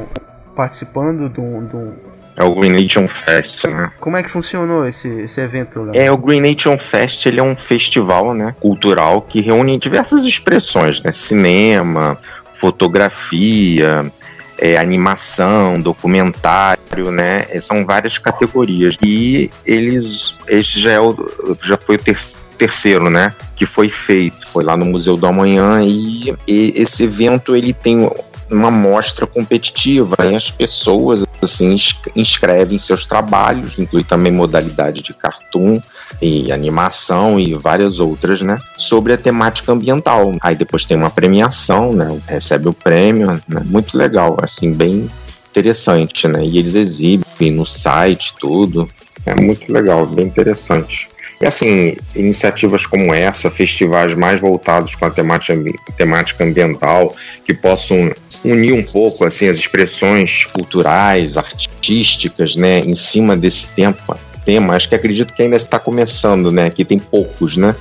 participando 0.54 1.28
do, 1.28 1.60
do. 1.62 1.92
É 2.36 2.44
o 2.44 2.54
Green 2.54 2.70
Nation 2.70 3.08
Fest, 3.08 3.64
né? 3.64 3.90
Como 3.98 4.16
é 4.16 4.22
que 4.22 4.30
funcionou 4.30 4.86
esse, 4.86 5.08
esse 5.20 5.40
evento, 5.40 5.80
Leonardo? 5.80 5.98
É, 5.98 6.10
o 6.10 6.16
Green 6.16 6.40
Nation 6.40 6.78
Fest 6.78 7.26
ele 7.26 7.40
é 7.40 7.42
um 7.42 7.56
festival 7.56 8.32
né, 8.32 8.54
cultural 8.60 9.20
que 9.22 9.40
reúne 9.40 9.78
diversas 9.78 10.24
expressões, 10.24 11.02
né? 11.02 11.10
Cinema, 11.10 12.16
fotografia, 12.54 14.10
é, 14.56 14.76
animação, 14.76 15.78
documentário, 15.78 17.10
né? 17.10 17.42
São 17.60 17.84
várias 17.84 18.16
categorias. 18.16 18.96
E 19.02 19.50
eles, 19.66 20.36
este 20.46 20.80
já, 20.80 20.92
é 20.92 21.00
o, 21.00 21.16
já 21.62 21.76
foi 21.76 21.96
o 21.96 21.98
ter, 21.98 22.16
terceiro, 22.60 23.08
né? 23.08 23.32
Que 23.56 23.64
foi 23.64 23.88
feito, 23.88 24.46
foi 24.46 24.62
lá 24.62 24.76
no 24.76 24.84
Museu 24.84 25.16
do 25.16 25.26
Amanhã 25.26 25.82
e, 25.82 26.34
e 26.46 26.74
esse 26.76 27.04
evento 27.04 27.56
ele 27.56 27.72
tem 27.72 28.06
uma 28.50 28.70
mostra 28.70 29.26
competitiva 29.26 30.16
e 30.30 30.34
as 30.34 30.50
pessoas 30.50 31.24
assim 31.40 31.74
inscrevem 32.14 32.78
seus 32.78 33.06
trabalhos, 33.06 33.78
inclui 33.78 34.04
também 34.04 34.30
modalidade 34.30 35.02
de 35.02 35.14
cartoon 35.14 35.80
e 36.20 36.52
animação 36.52 37.40
e 37.40 37.54
várias 37.54 37.98
outras, 37.98 38.42
né, 38.42 38.58
sobre 38.76 39.14
a 39.14 39.16
temática 39.16 39.72
ambiental. 39.72 40.34
Aí 40.42 40.54
depois 40.54 40.84
tem 40.84 40.98
uma 40.98 41.08
premiação, 41.08 41.94
né, 41.94 42.20
recebe 42.28 42.68
o 42.68 42.74
prêmio, 42.74 43.40
né, 43.48 43.62
muito 43.64 43.96
legal, 43.96 44.36
assim 44.42 44.74
bem 44.74 45.08
interessante, 45.50 46.28
né, 46.28 46.44
e 46.44 46.58
eles 46.58 46.74
exibem 46.74 47.52
no 47.52 47.64
site 47.64 48.34
tudo, 48.38 48.86
é 49.24 49.34
muito 49.34 49.72
legal, 49.72 50.04
bem 50.06 50.26
interessante. 50.26 51.09
E 51.40 51.46
assim, 51.46 51.96
iniciativas 52.14 52.84
como 52.84 53.14
essa, 53.14 53.50
festivais 53.50 54.14
mais 54.14 54.38
voltados 54.38 54.94
com 54.94 55.06
a 55.06 55.10
temática, 55.10 55.58
temática 55.96 56.44
ambiental, 56.44 57.16
que 57.46 57.54
possam 57.54 58.12
unir 58.44 58.74
um 58.74 58.82
pouco 58.82 59.24
assim 59.24 59.48
as 59.48 59.56
expressões 59.56 60.44
culturais, 60.44 61.38
artísticas, 61.38 62.56
né, 62.56 62.80
em 62.80 62.94
cima 62.94 63.36
desse 63.36 63.68
tempo, 63.68 64.14
tema, 64.44 64.74
acho 64.74 64.88
que 64.88 64.94
acredito 64.94 65.32
que 65.32 65.42
ainda 65.42 65.56
está 65.56 65.78
começando, 65.78 66.52
né, 66.52 66.68
que 66.68 66.84
tem 66.84 66.98
poucos, 66.98 67.56
né? 67.56 67.74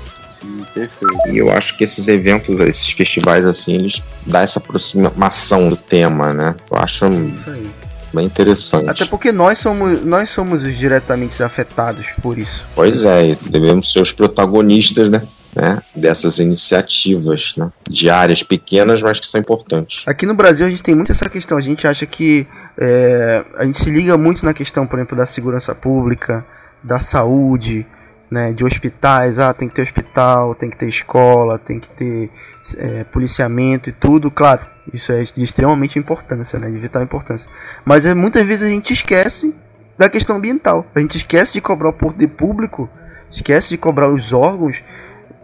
E 1.30 1.38
eu 1.38 1.52
acho 1.52 1.78
que 1.78 1.84
esses 1.84 2.08
eventos, 2.08 2.58
esses 2.62 2.92
festivais 2.92 3.46
assim, 3.46 3.76
eles 3.76 4.02
dão 4.26 4.40
essa 4.40 4.60
aproximação 4.60 5.70
do 5.70 5.76
tema, 5.76 6.32
né? 6.32 6.56
Eu 6.72 6.78
acho 6.78 7.06
Isso 7.08 7.50
aí 7.50 7.79
bem 8.14 8.26
interessante. 8.26 8.90
Até 8.90 9.06
porque 9.06 9.32
nós 9.32 9.60
somos, 9.60 10.04
nós 10.04 10.30
somos 10.30 10.62
os 10.62 10.78
diretamente 10.78 11.42
afetados 11.42 12.08
por 12.22 12.38
isso. 12.38 12.66
Pois 12.76 13.04
é, 13.04 13.38
devemos 13.50 13.92
ser 13.92 14.02
os 14.02 14.12
protagonistas, 14.12 15.10
né? 15.10 15.22
Né, 15.56 15.82
dessas 15.96 16.38
iniciativas 16.38 17.56
né, 17.58 17.72
diárias 17.90 18.44
pequenas, 18.44 19.02
mas 19.02 19.20
que 19.20 19.26
são 19.26 19.42
importantes. 19.42 20.04
Aqui 20.06 20.24
no 20.24 20.36
Brasil 20.36 20.64
a 20.64 20.70
gente 20.70 20.84
tem 20.84 20.94
muito 20.94 21.12
essa 21.12 21.28
questão. 21.28 21.58
A 21.58 21.62
gente 21.62 21.88
acha 21.88 22.06
que 22.06 22.46
é, 22.78 23.44
a 23.58 23.66
gente 23.66 23.80
se 23.80 23.90
liga 23.90 24.16
muito 24.16 24.46
na 24.46 24.54
questão, 24.54 24.86
por 24.86 25.00
exemplo, 25.00 25.18
da 25.18 25.26
segurança 25.26 25.74
pública, 25.74 26.46
da 26.84 27.00
saúde, 27.00 27.84
né, 28.30 28.54
de 28.54 28.64
hospitais. 28.64 29.40
Ah, 29.40 29.52
tem 29.52 29.68
que 29.68 29.74
ter 29.74 29.82
hospital, 29.82 30.54
tem 30.54 30.70
que 30.70 30.78
ter 30.78 30.88
escola, 30.88 31.58
tem 31.58 31.80
que 31.80 31.90
ter 31.90 32.30
é, 32.78 33.04
policiamento 33.04 33.90
e 33.90 33.94
tudo. 33.94 34.30
Claro, 34.30 34.66
isso 34.94 35.12
é 35.12 35.24
de 35.24 35.44
extremamente 35.44 35.98
importância, 35.98 36.60
né? 36.60 36.70
De 36.70 36.78
vital 36.78 37.02
importância. 37.02 37.50
Mas 37.86 38.06
é, 38.06 38.14
muitas 38.14 38.46
vezes 38.46 38.68
a 38.68 38.70
gente 38.70 38.94
esquece 38.94 39.54
da 39.98 40.10
questão 40.10 40.38
ambiental. 40.38 40.86
A 40.96 41.00
gente 41.00 41.18
esquece 41.18 41.54
de 41.54 41.62
cobrar 41.62 41.90
o 41.90 41.94
poder 41.94 42.28
público, 42.28 42.90
esquece 43.32 43.70
de 43.70 43.78
cobrar 43.78 44.10
os 44.10 44.32
órgãos 44.34 44.84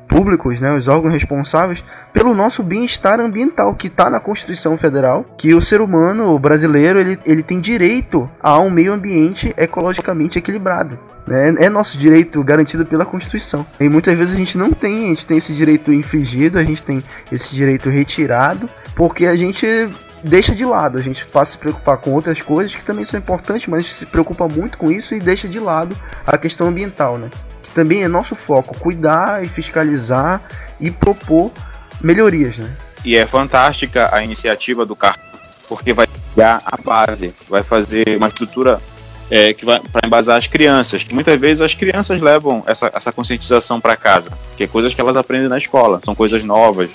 públicos, 0.07 0.59
né, 0.59 0.73
os 0.73 0.87
órgãos 0.87 1.13
responsáveis 1.13 1.83
pelo 2.13 2.33
nosso 2.33 2.63
bem-estar 2.63 3.19
ambiental 3.19 3.75
que 3.75 3.87
está 3.87 4.09
na 4.09 4.19
Constituição 4.19 4.77
Federal, 4.77 5.25
que 5.37 5.53
o 5.53 5.61
ser 5.61 5.81
humano 5.81 6.33
o 6.33 6.39
brasileiro 6.39 6.99
ele, 6.99 7.17
ele 7.25 7.43
tem 7.43 7.59
direito 7.59 8.29
a 8.41 8.59
um 8.59 8.69
meio 8.69 8.93
ambiente 8.93 9.53
ecologicamente 9.57 10.39
equilibrado. 10.39 10.97
Né? 11.27 11.55
É 11.57 11.69
nosso 11.69 11.97
direito 11.97 12.43
garantido 12.43 12.85
pela 12.85 13.05
Constituição. 13.05 13.65
E 13.79 13.89
muitas 13.89 14.15
vezes 14.15 14.35
a 14.35 14.37
gente 14.37 14.57
não 14.57 14.71
tem, 14.71 15.05
a 15.05 15.07
gente 15.07 15.25
tem 15.25 15.37
esse 15.37 15.53
direito 15.53 15.91
infringido, 15.91 16.59
a 16.59 16.63
gente 16.63 16.83
tem 16.83 17.03
esse 17.31 17.55
direito 17.55 17.89
retirado, 17.89 18.69
porque 18.95 19.25
a 19.25 19.35
gente 19.35 19.65
deixa 20.23 20.55
de 20.55 20.65
lado, 20.65 20.97
a 20.97 21.01
gente 21.01 21.25
passa 21.25 21.51
a 21.51 21.53
se 21.53 21.57
preocupar 21.57 21.97
com 21.97 22.11
outras 22.11 22.41
coisas 22.41 22.75
que 22.75 22.83
também 22.83 23.05
são 23.05 23.19
importantes, 23.19 23.67
mas 23.67 23.85
se 23.85 24.05
preocupa 24.05 24.47
muito 24.47 24.77
com 24.77 24.91
isso 24.91 25.13
e 25.13 25.19
deixa 25.19 25.47
de 25.47 25.59
lado 25.59 25.95
a 26.25 26.37
questão 26.37 26.67
ambiental, 26.67 27.17
né? 27.17 27.29
Também 27.75 28.03
é 28.03 28.07
nosso 28.07 28.35
foco, 28.35 28.79
cuidar 28.79 29.43
e 29.43 29.49
fiscalizar 29.49 30.41
e 30.79 30.89
propor 30.89 31.51
melhorias, 32.01 32.57
né? 32.57 32.73
E 33.03 33.17
é 33.17 33.25
fantástica 33.27 34.09
a 34.15 34.23
iniciativa 34.23 34.85
do 34.85 34.95
carro, 34.95 35.19
porque 35.67 35.91
vai 35.91 36.07
dar 36.35 36.61
a 36.65 36.81
base, 36.81 37.33
vai 37.49 37.63
fazer 37.63 38.15
uma 38.15 38.29
estrutura 38.29 38.79
é, 39.29 39.53
que 39.53 39.65
vai 39.65 39.81
para 39.91 40.07
embasar 40.07 40.37
as 40.37 40.47
crianças, 40.47 41.03
que 41.03 41.13
muitas 41.13 41.37
vezes 41.37 41.59
as 41.59 41.73
crianças 41.73 42.21
levam 42.21 42.63
essa, 42.65 42.89
essa 42.95 43.11
conscientização 43.11 43.81
para 43.81 43.97
casa, 43.97 44.31
que 44.55 44.63
é 44.63 44.67
coisas 44.67 44.93
que 44.93 45.01
elas 45.01 45.17
aprendem 45.17 45.49
na 45.49 45.57
escola, 45.57 45.99
são 46.03 46.15
coisas 46.15 46.45
novas. 46.45 46.91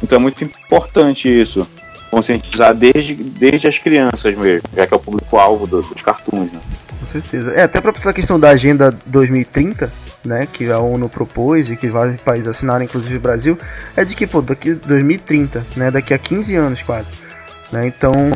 Então 0.00 0.16
é 0.16 0.20
muito 0.20 0.44
importante 0.44 1.28
isso, 1.28 1.66
conscientizar 2.08 2.72
desde, 2.72 3.14
desde 3.14 3.66
as 3.66 3.78
crianças 3.78 4.36
mesmo, 4.36 4.68
já 4.76 4.86
que 4.86 4.94
é 4.94 4.96
o 4.96 5.00
público-alvo 5.00 5.66
do, 5.66 5.82
dos 5.82 6.02
cartoons. 6.02 6.52
Né? 6.52 6.60
Certeza. 7.14 7.52
É, 7.52 7.62
até 7.62 7.80
para 7.80 7.92
essa 7.92 8.12
questão 8.12 8.40
da 8.40 8.50
Agenda 8.50 8.92
2030, 9.06 9.92
né, 10.24 10.48
que 10.52 10.68
a 10.68 10.80
ONU 10.80 11.08
propôs 11.08 11.70
e 11.70 11.76
que 11.76 11.86
vários 11.86 12.20
países 12.20 12.48
assinaram, 12.48 12.84
inclusive 12.84 13.16
o 13.16 13.20
Brasil, 13.20 13.56
é 13.96 14.04
de 14.04 14.16
que, 14.16 14.26
pô, 14.26 14.42
daqui 14.42 14.74
2030, 14.74 15.64
né, 15.76 15.92
daqui 15.92 16.12
a 16.12 16.18
15 16.18 16.56
anos 16.56 16.82
quase. 16.82 17.10
Né, 17.70 17.86
então, 17.86 18.32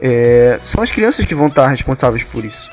é, 0.00 0.60
são 0.64 0.80
as 0.80 0.92
crianças 0.92 1.24
que 1.24 1.34
vão 1.34 1.48
estar 1.48 1.66
responsáveis 1.66 2.22
por 2.22 2.44
isso. 2.44 2.70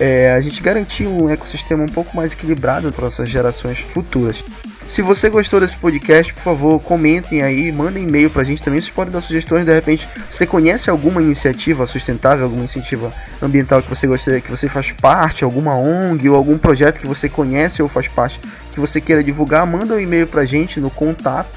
é, 0.00 0.32
a 0.32 0.40
gente 0.40 0.60
garantir 0.60 1.06
um 1.06 1.30
ecossistema 1.30 1.84
um 1.84 1.88
pouco 1.88 2.16
mais 2.16 2.32
equilibrado 2.32 2.92
para 2.92 3.04
nossas 3.04 3.28
gerações 3.28 3.78
futuras. 3.78 4.42
Se 4.88 5.02
você 5.02 5.28
gostou 5.28 5.60
desse 5.60 5.76
podcast, 5.76 6.32
por 6.32 6.42
favor, 6.42 6.80
comentem 6.80 7.42
aí, 7.42 7.70
mandem 7.70 8.04
e-mail 8.04 8.30
pra 8.30 8.42
gente 8.42 8.62
também. 8.62 8.80
Vocês 8.80 8.92
podem 8.92 9.12
dar 9.12 9.20
sugestões, 9.20 9.66
de 9.66 9.72
repente, 9.72 10.08
você 10.30 10.46
conhece 10.46 10.88
alguma 10.88 11.22
iniciativa 11.22 11.86
sustentável, 11.86 12.44
alguma 12.44 12.62
iniciativa 12.62 13.12
ambiental 13.40 13.82
que 13.82 13.88
você 13.88 14.06
gostaria, 14.06 14.40
que 14.40 14.50
você 14.50 14.66
faz 14.66 14.90
parte, 14.90 15.44
alguma 15.44 15.76
ONG 15.76 16.28
ou 16.30 16.34
algum 16.34 16.56
projeto 16.56 17.00
que 17.00 17.06
você 17.06 17.28
conhece 17.28 17.82
ou 17.82 17.88
faz 17.88 18.08
parte, 18.08 18.40
que 18.72 18.80
você 18.80 18.98
queira 18.98 19.22
divulgar, 19.22 19.66
manda 19.66 19.94
um 19.94 20.00
e-mail 20.00 20.26
pra 20.26 20.46
gente 20.46 20.80
no 20.80 20.90
contato 20.90 21.50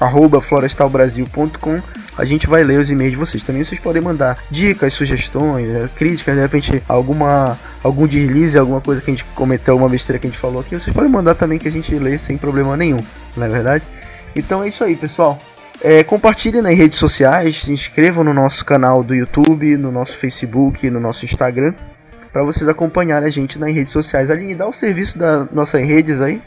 arroba 0.00 0.40
florestalbrasil.com 0.40 1.80
a 2.18 2.24
gente 2.24 2.46
vai 2.46 2.64
ler 2.64 2.80
os 2.80 2.90
e-mails 2.90 3.12
de 3.12 3.16
vocês. 3.16 3.44
Também 3.44 3.64
vocês 3.64 3.80
podem 3.80 4.02
mandar 4.02 4.36
dicas, 4.50 4.92
sugestões, 4.92 5.68
né, 5.68 5.88
críticas, 5.94 6.34
de 6.34 6.40
repente 6.40 6.82
alguma 6.88 7.56
algum 7.82 8.06
deslize, 8.06 8.58
alguma 8.58 8.80
coisa 8.80 9.00
que 9.00 9.10
a 9.10 9.14
gente 9.14 9.24
cometeu, 9.34 9.74
alguma 9.74 9.88
besteira 9.88 10.18
que 10.18 10.26
a 10.26 10.30
gente 10.30 10.40
falou 10.40 10.60
aqui, 10.60 10.78
vocês 10.78 10.94
podem 10.94 11.10
mandar 11.10 11.36
também 11.36 11.58
que 11.58 11.68
a 11.68 11.70
gente 11.70 11.94
lê 11.96 12.18
sem 12.18 12.36
problema 12.36 12.76
nenhum, 12.76 12.98
não 13.36 13.46
é 13.46 13.48
verdade? 13.48 13.84
Então 14.34 14.62
é 14.62 14.68
isso 14.68 14.82
aí, 14.82 14.96
pessoal. 14.96 15.38
É, 15.80 16.02
compartilhem 16.02 16.60
nas 16.60 16.76
redes 16.76 16.98
sociais, 16.98 17.62
se 17.62 17.72
inscrevam 17.72 18.24
no 18.24 18.34
nosso 18.34 18.64
canal 18.64 19.04
do 19.04 19.14
YouTube, 19.14 19.76
no 19.76 19.92
nosso 19.92 20.16
Facebook, 20.16 20.90
no 20.90 20.98
nosso 20.98 21.24
Instagram, 21.24 21.72
para 22.32 22.42
vocês 22.42 22.68
acompanharem 22.68 23.28
a 23.28 23.30
gente 23.30 23.58
nas 23.60 23.72
redes 23.72 23.92
sociais. 23.92 24.28
Aline, 24.28 24.56
dá 24.56 24.66
o 24.66 24.72
serviço 24.72 25.16
das 25.16 25.48
nossas 25.52 25.80
redes 25.80 26.20
aí. 26.20 26.42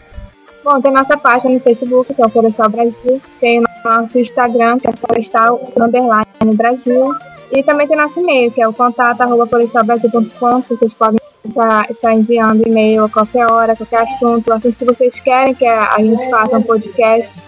Bom, 0.64 0.80
tem 0.82 0.92
nossa 0.92 1.18
página 1.18 1.54
no 1.54 1.60
Facebook, 1.60 2.14
que 2.14 2.22
é 2.22 2.26
o 2.26 2.30
Florestal 2.30 2.70
Brasil. 2.70 3.22
Tem 3.40 3.64
nosso 3.84 4.20
Instagram, 4.20 4.80
que 4.80 4.88
é 4.88 4.92
Florestal 4.94 5.72
Underline 5.78 6.56
Brasil. 6.56 7.14
E 7.52 7.64
também 7.64 7.88
tem 7.88 7.98
nosso 7.98 8.20
e-mail, 8.20 8.50
que 8.52 8.62
é 8.62 8.68
o 8.68 8.74
contato 8.74 9.22
arroba 9.22 9.46
florestalbrasil.com, 9.46 10.64
vocês 10.70 10.94
podem 10.94 11.20
estar, 11.46 11.90
estar 11.90 12.14
enviando 12.14 12.66
e-mail 12.66 13.04
a 13.04 13.10
qualquer 13.10 13.46
hora, 13.52 13.76
qualquer 13.76 14.04
assunto, 14.04 14.54
assunto 14.54 14.76
que 14.76 14.86
vocês 14.86 15.20
querem 15.20 15.54
que 15.54 15.66
a, 15.66 15.98
gente 15.98 16.30
faça 16.30 16.58
um 16.58 16.64
podcast. 16.64 17.42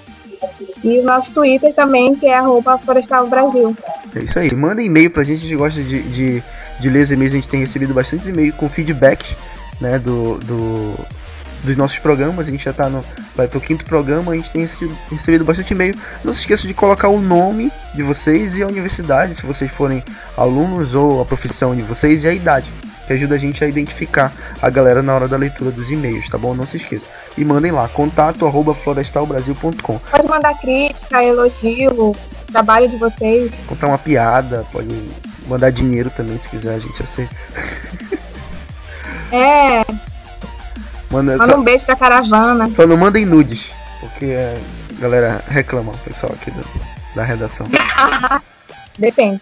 E 0.83 0.99
o 0.99 1.03
nosso 1.03 1.31
Twitter 1.31 1.73
também, 1.73 2.15
que 2.15 2.27
é 2.27 2.35
arroba 2.37 2.77
Florestal 2.77 3.27
Brasil. 3.27 3.75
É 4.13 4.19
isso 4.19 4.37
aí. 4.37 4.53
Manda 4.53 4.81
e-mail 4.81 5.09
pra 5.09 5.23
gente, 5.23 5.37
a 5.37 5.41
gente 5.41 5.55
gosta 5.55 5.81
de, 5.81 6.01
de, 6.03 6.43
de 6.79 6.89
ler 6.89 7.03
os 7.03 7.11
e-mails, 7.11 7.33
a 7.33 7.37
gente 7.37 7.49
tem 7.49 7.61
recebido 7.61 7.93
bastante 7.93 8.27
e-mail 8.27 8.51
com 8.53 8.67
feedback 8.67 9.35
né, 9.79 9.97
do, 9.99 10.37
do, 10.39 10.95
dos 11.63 11.75
nossos 11.77 11.97
programas. 11.99 12.47
A 12.47 12.51
gente 12.51 12.63
já 12.63 12.71
está 12.71 12.89
no. 12.89 13.03
Vai 13.35 13.47
pro 13.47 13.59
quinto 13.59 13.85
programa, 13.85 14.33
a 14.33 14.35
gente 14.35 14.51
tem 14.51 14.61
recebido, 14.61 14.97
recebido 15.09 15.45
bastante 15.45 15.73
e-mail. 15.73 15.95
Não 16.23 16.33
se 16.33 16.41
esqueça 16.41 16.67
de 16.67 16.73
colocar 16.73 17.07
o 17.07 17.19
nome 17.19 17.71
de 17.95 18.03
vocês 18.03 18.55
e 18.55 18.63
a 18.63 18.67
universidade, 18.67 19.35
se 19.35 19.45
vocês 19.45 19.71
forem 19.71 20.03
alunos 20.37 20.93
ou 20.93 21.21
a 21.21 21.25
profissão 21.25 21.75
de 21.75 21.81
vocês 21.81 22.23
e 22.23 22.27
a 22.27 22.33
idade. 22.33 22.69
Que 23.07 23.13
ajuda 23.13 23.35
a 23.35 23.37
gente 23.37 23.63
a 23.63 23.67
identificar 23.67 24.31
a 24.61 24.69
galera 24.69 25.01
na 25.01 25.13
hora 25.13 25.27
da 25.27 25.35
leitura 25.35 25.71
dos 25.71 25.91
e-mails, 25.91 26.29
tá 26.29 26.37
bom? 26.37 26.53
Não 26.53 26.65
se 26.65 26.77
esqueça. 26.77 27.05
E 27.37 27.43
mandem 27.43 27.71
lá, 27.71 27.87
contato 27.89 28.45
arroba 28.45 28.73
florestalbrasil.com. 28.73 29.99
Pode 29.99 30.27
mandar 30.27 30.57
crítica, 30.57 31.21
elogio, 31.21 32.15
trabalho 32.49 32.87
de 32.87 32.95
vocês. 32.95 33.53
Contar 33.67 33.87
uma 33.87 33.97
piada, 33.97 34.65
pode 34.71 34.87
mandar 35.47 35.69
dinheiro 35.71 36.09
também 36.15 36.37
se 36.37 36.47
quiser, 36.47 36.75
a 36.75 36.79
gente 36.79 37.03
aceita. 37.03 37.35
É, 39.31 39.83
Manda, 41.13 41.37
Manda 41.37 41.53
só, 41.53 41.59
um 41.59 41.63
beijo 41.63 41.85
pra 41.85 41.95
caravana. 41.95 42.73
Só 42.73 42.87
não 42.87 42.97
mandem 42.97 43.23
nudes, 43.23 43.71
porque 43.99 44.33
a 44.97 44.99
galera 44.99 45.43
reclama, 45.47 45.91
o 45.91 45.97
pessoal 45.99 46.33
aqui 46.33 46.49
do, 46.49 46.65
da 47.15 47.23
redação. 47.23 47.67
Depende. 48.97 49.39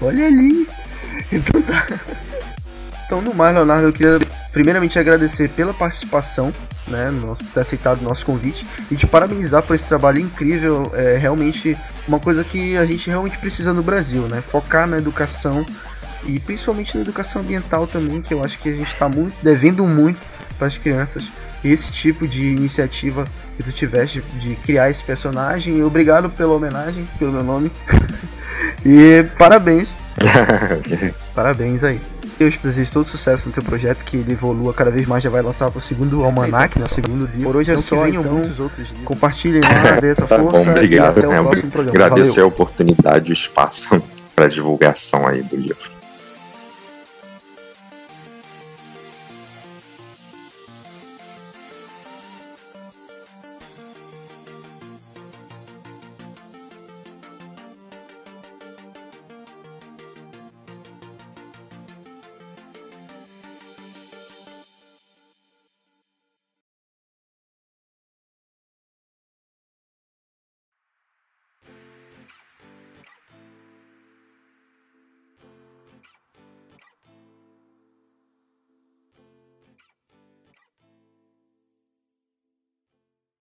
Olha 0.00 0.26
ali. 0.26 0.66
Então 1.30 1.60
tá. 1.60 1.86
Então, 3.04 3.20
no 3.20 3.34
mais, 3.34 3.54
Leonardo, 3.54 3.88
eu 3.88 3.92
queria 3.92 4.18
primeiramente 4.52 4.98
agradecer 4.98 5.50
pela 5.50 5.74
participação, 5.74 6.50
né, 6.88 7.10
no, 7.10 7.36
ter 7.52 7.60
aceitado 7.60 8.00
o 8.00 8.04
nosso 8.04 8.24
convite 8.24 8.66
e 8.90 8.96
te 8.96 9.06
parabenizar 9.06 9.62
por 9.62 9.74
esse 9.74 9.86
trabalho 9.86 10.18
incrível. 10.18 10.90
É 10.94 11.18
realmente 11.18 11.76
uma 12.08 12.18
coisa 12.18 12.42
que 12.42 12.76
a 12.78 12.86
gente 12.86 13.10
realmente 13.10 13.36
precisa 13.36 13.74
no 13.74 13.82
Brasil, 13.82 14.22
né? 14.22 14.42
Focar 14.50 14.86
na 14.86 14.96
educação 14.96 15.66
e 16.26 16.38
principalmente 16.40 16.96
na 16.96 17.02
educação 17.02 17.42
ambiental 17.42 17.86
também, 17.86 18.20
que 18.20 18.32
eu 18.32 18.44
acho 18.44 18.58
que 18.58 18.68
a 18.68 18.72
gente 18.72 18.92
está 18.92 19.08
muito 19.08 19.34
devendo 19.42 19.84
muito 19.84 20.18
para 20.58 20.66
as 20.66 20.78
crianças 20.78 21.24
esse 21.64 21.90
tipo 21.90 22.28
de 22.28 22.42
iniciativa 22.42 23.24
que 23.56 23.62
tu 23.62 23.72
tiveste 23.72 24.22
de 24.40 24.54
criar 24.56 24.90
esse 24.90 25.02
personagem. 25.02 25.78
E 25.78 25.82
obrigado 25.82 26.28
pela 26.28 26.54
homenagem, 26.54 27.06
pelo 27.18 27.32
meu 27.32 27.42
nome. 27.42 27.70
e 28.84 29.24
parabéns. 29.38 29.94
parabéns 31.34 31.82
aí. 31.82 32.00
Eu 32.38 32.50
desejo 32.50 32.90
todo 32.90 33.06
sucesso 33.06 33.46
no 33.48 33.54
teu 33.54 33.62
projeto, 33.62 34.04
que 34.04 34.16
ele 34.16 34.32
evolua 34.32 34.74
cada 34.74 34.90
vez 34.90 35.06
mais, 35.06 35.22
já 35.22 35.30
vai 35.30 35.40
lançar 35.40 35.70
para 35.70 35.78
o 35.78 35.82
segundo 35.82 36.24
almanac, 36.24 36.76
no 36.78 36.88
segundo 36.88 37.26
livro. 37.26 37.44
Por 37.44 37.56
hoje 37.56 37.70
é 37.70 37.76
só, 37.76 38.08
então, 38.08 38.24
muitos 38.24 38.58
outros 38.58 38.88
livros. 38.88 39.04
Compartilhem 39.04 39.60
lá, 39.62 40.00
dê 40.00 40.10
essa 40.10 40.26
força. 40.26 40.42
Bom, 40.42 40.70
obrigado. 40.70 41.16
E 41.16 41.20
até 41.20 41.28
o 41.28 41.32
é, 41.32 41.42
próximo 41.42 41.70
programa. 41.70 42.06
Agradecer 42.06 42.30
Valeu. 42.30 42.44
a 42.44 42.48
oportunidade 42.48 43.28
e 43.28 43.30
o 43.30 43.34
espaço 43.34 44.02
para 44.34 44.48
divulgação 44.48 45.26
aí 45.28 45.42
do 45.42 45.56
livro. 45.56 45.93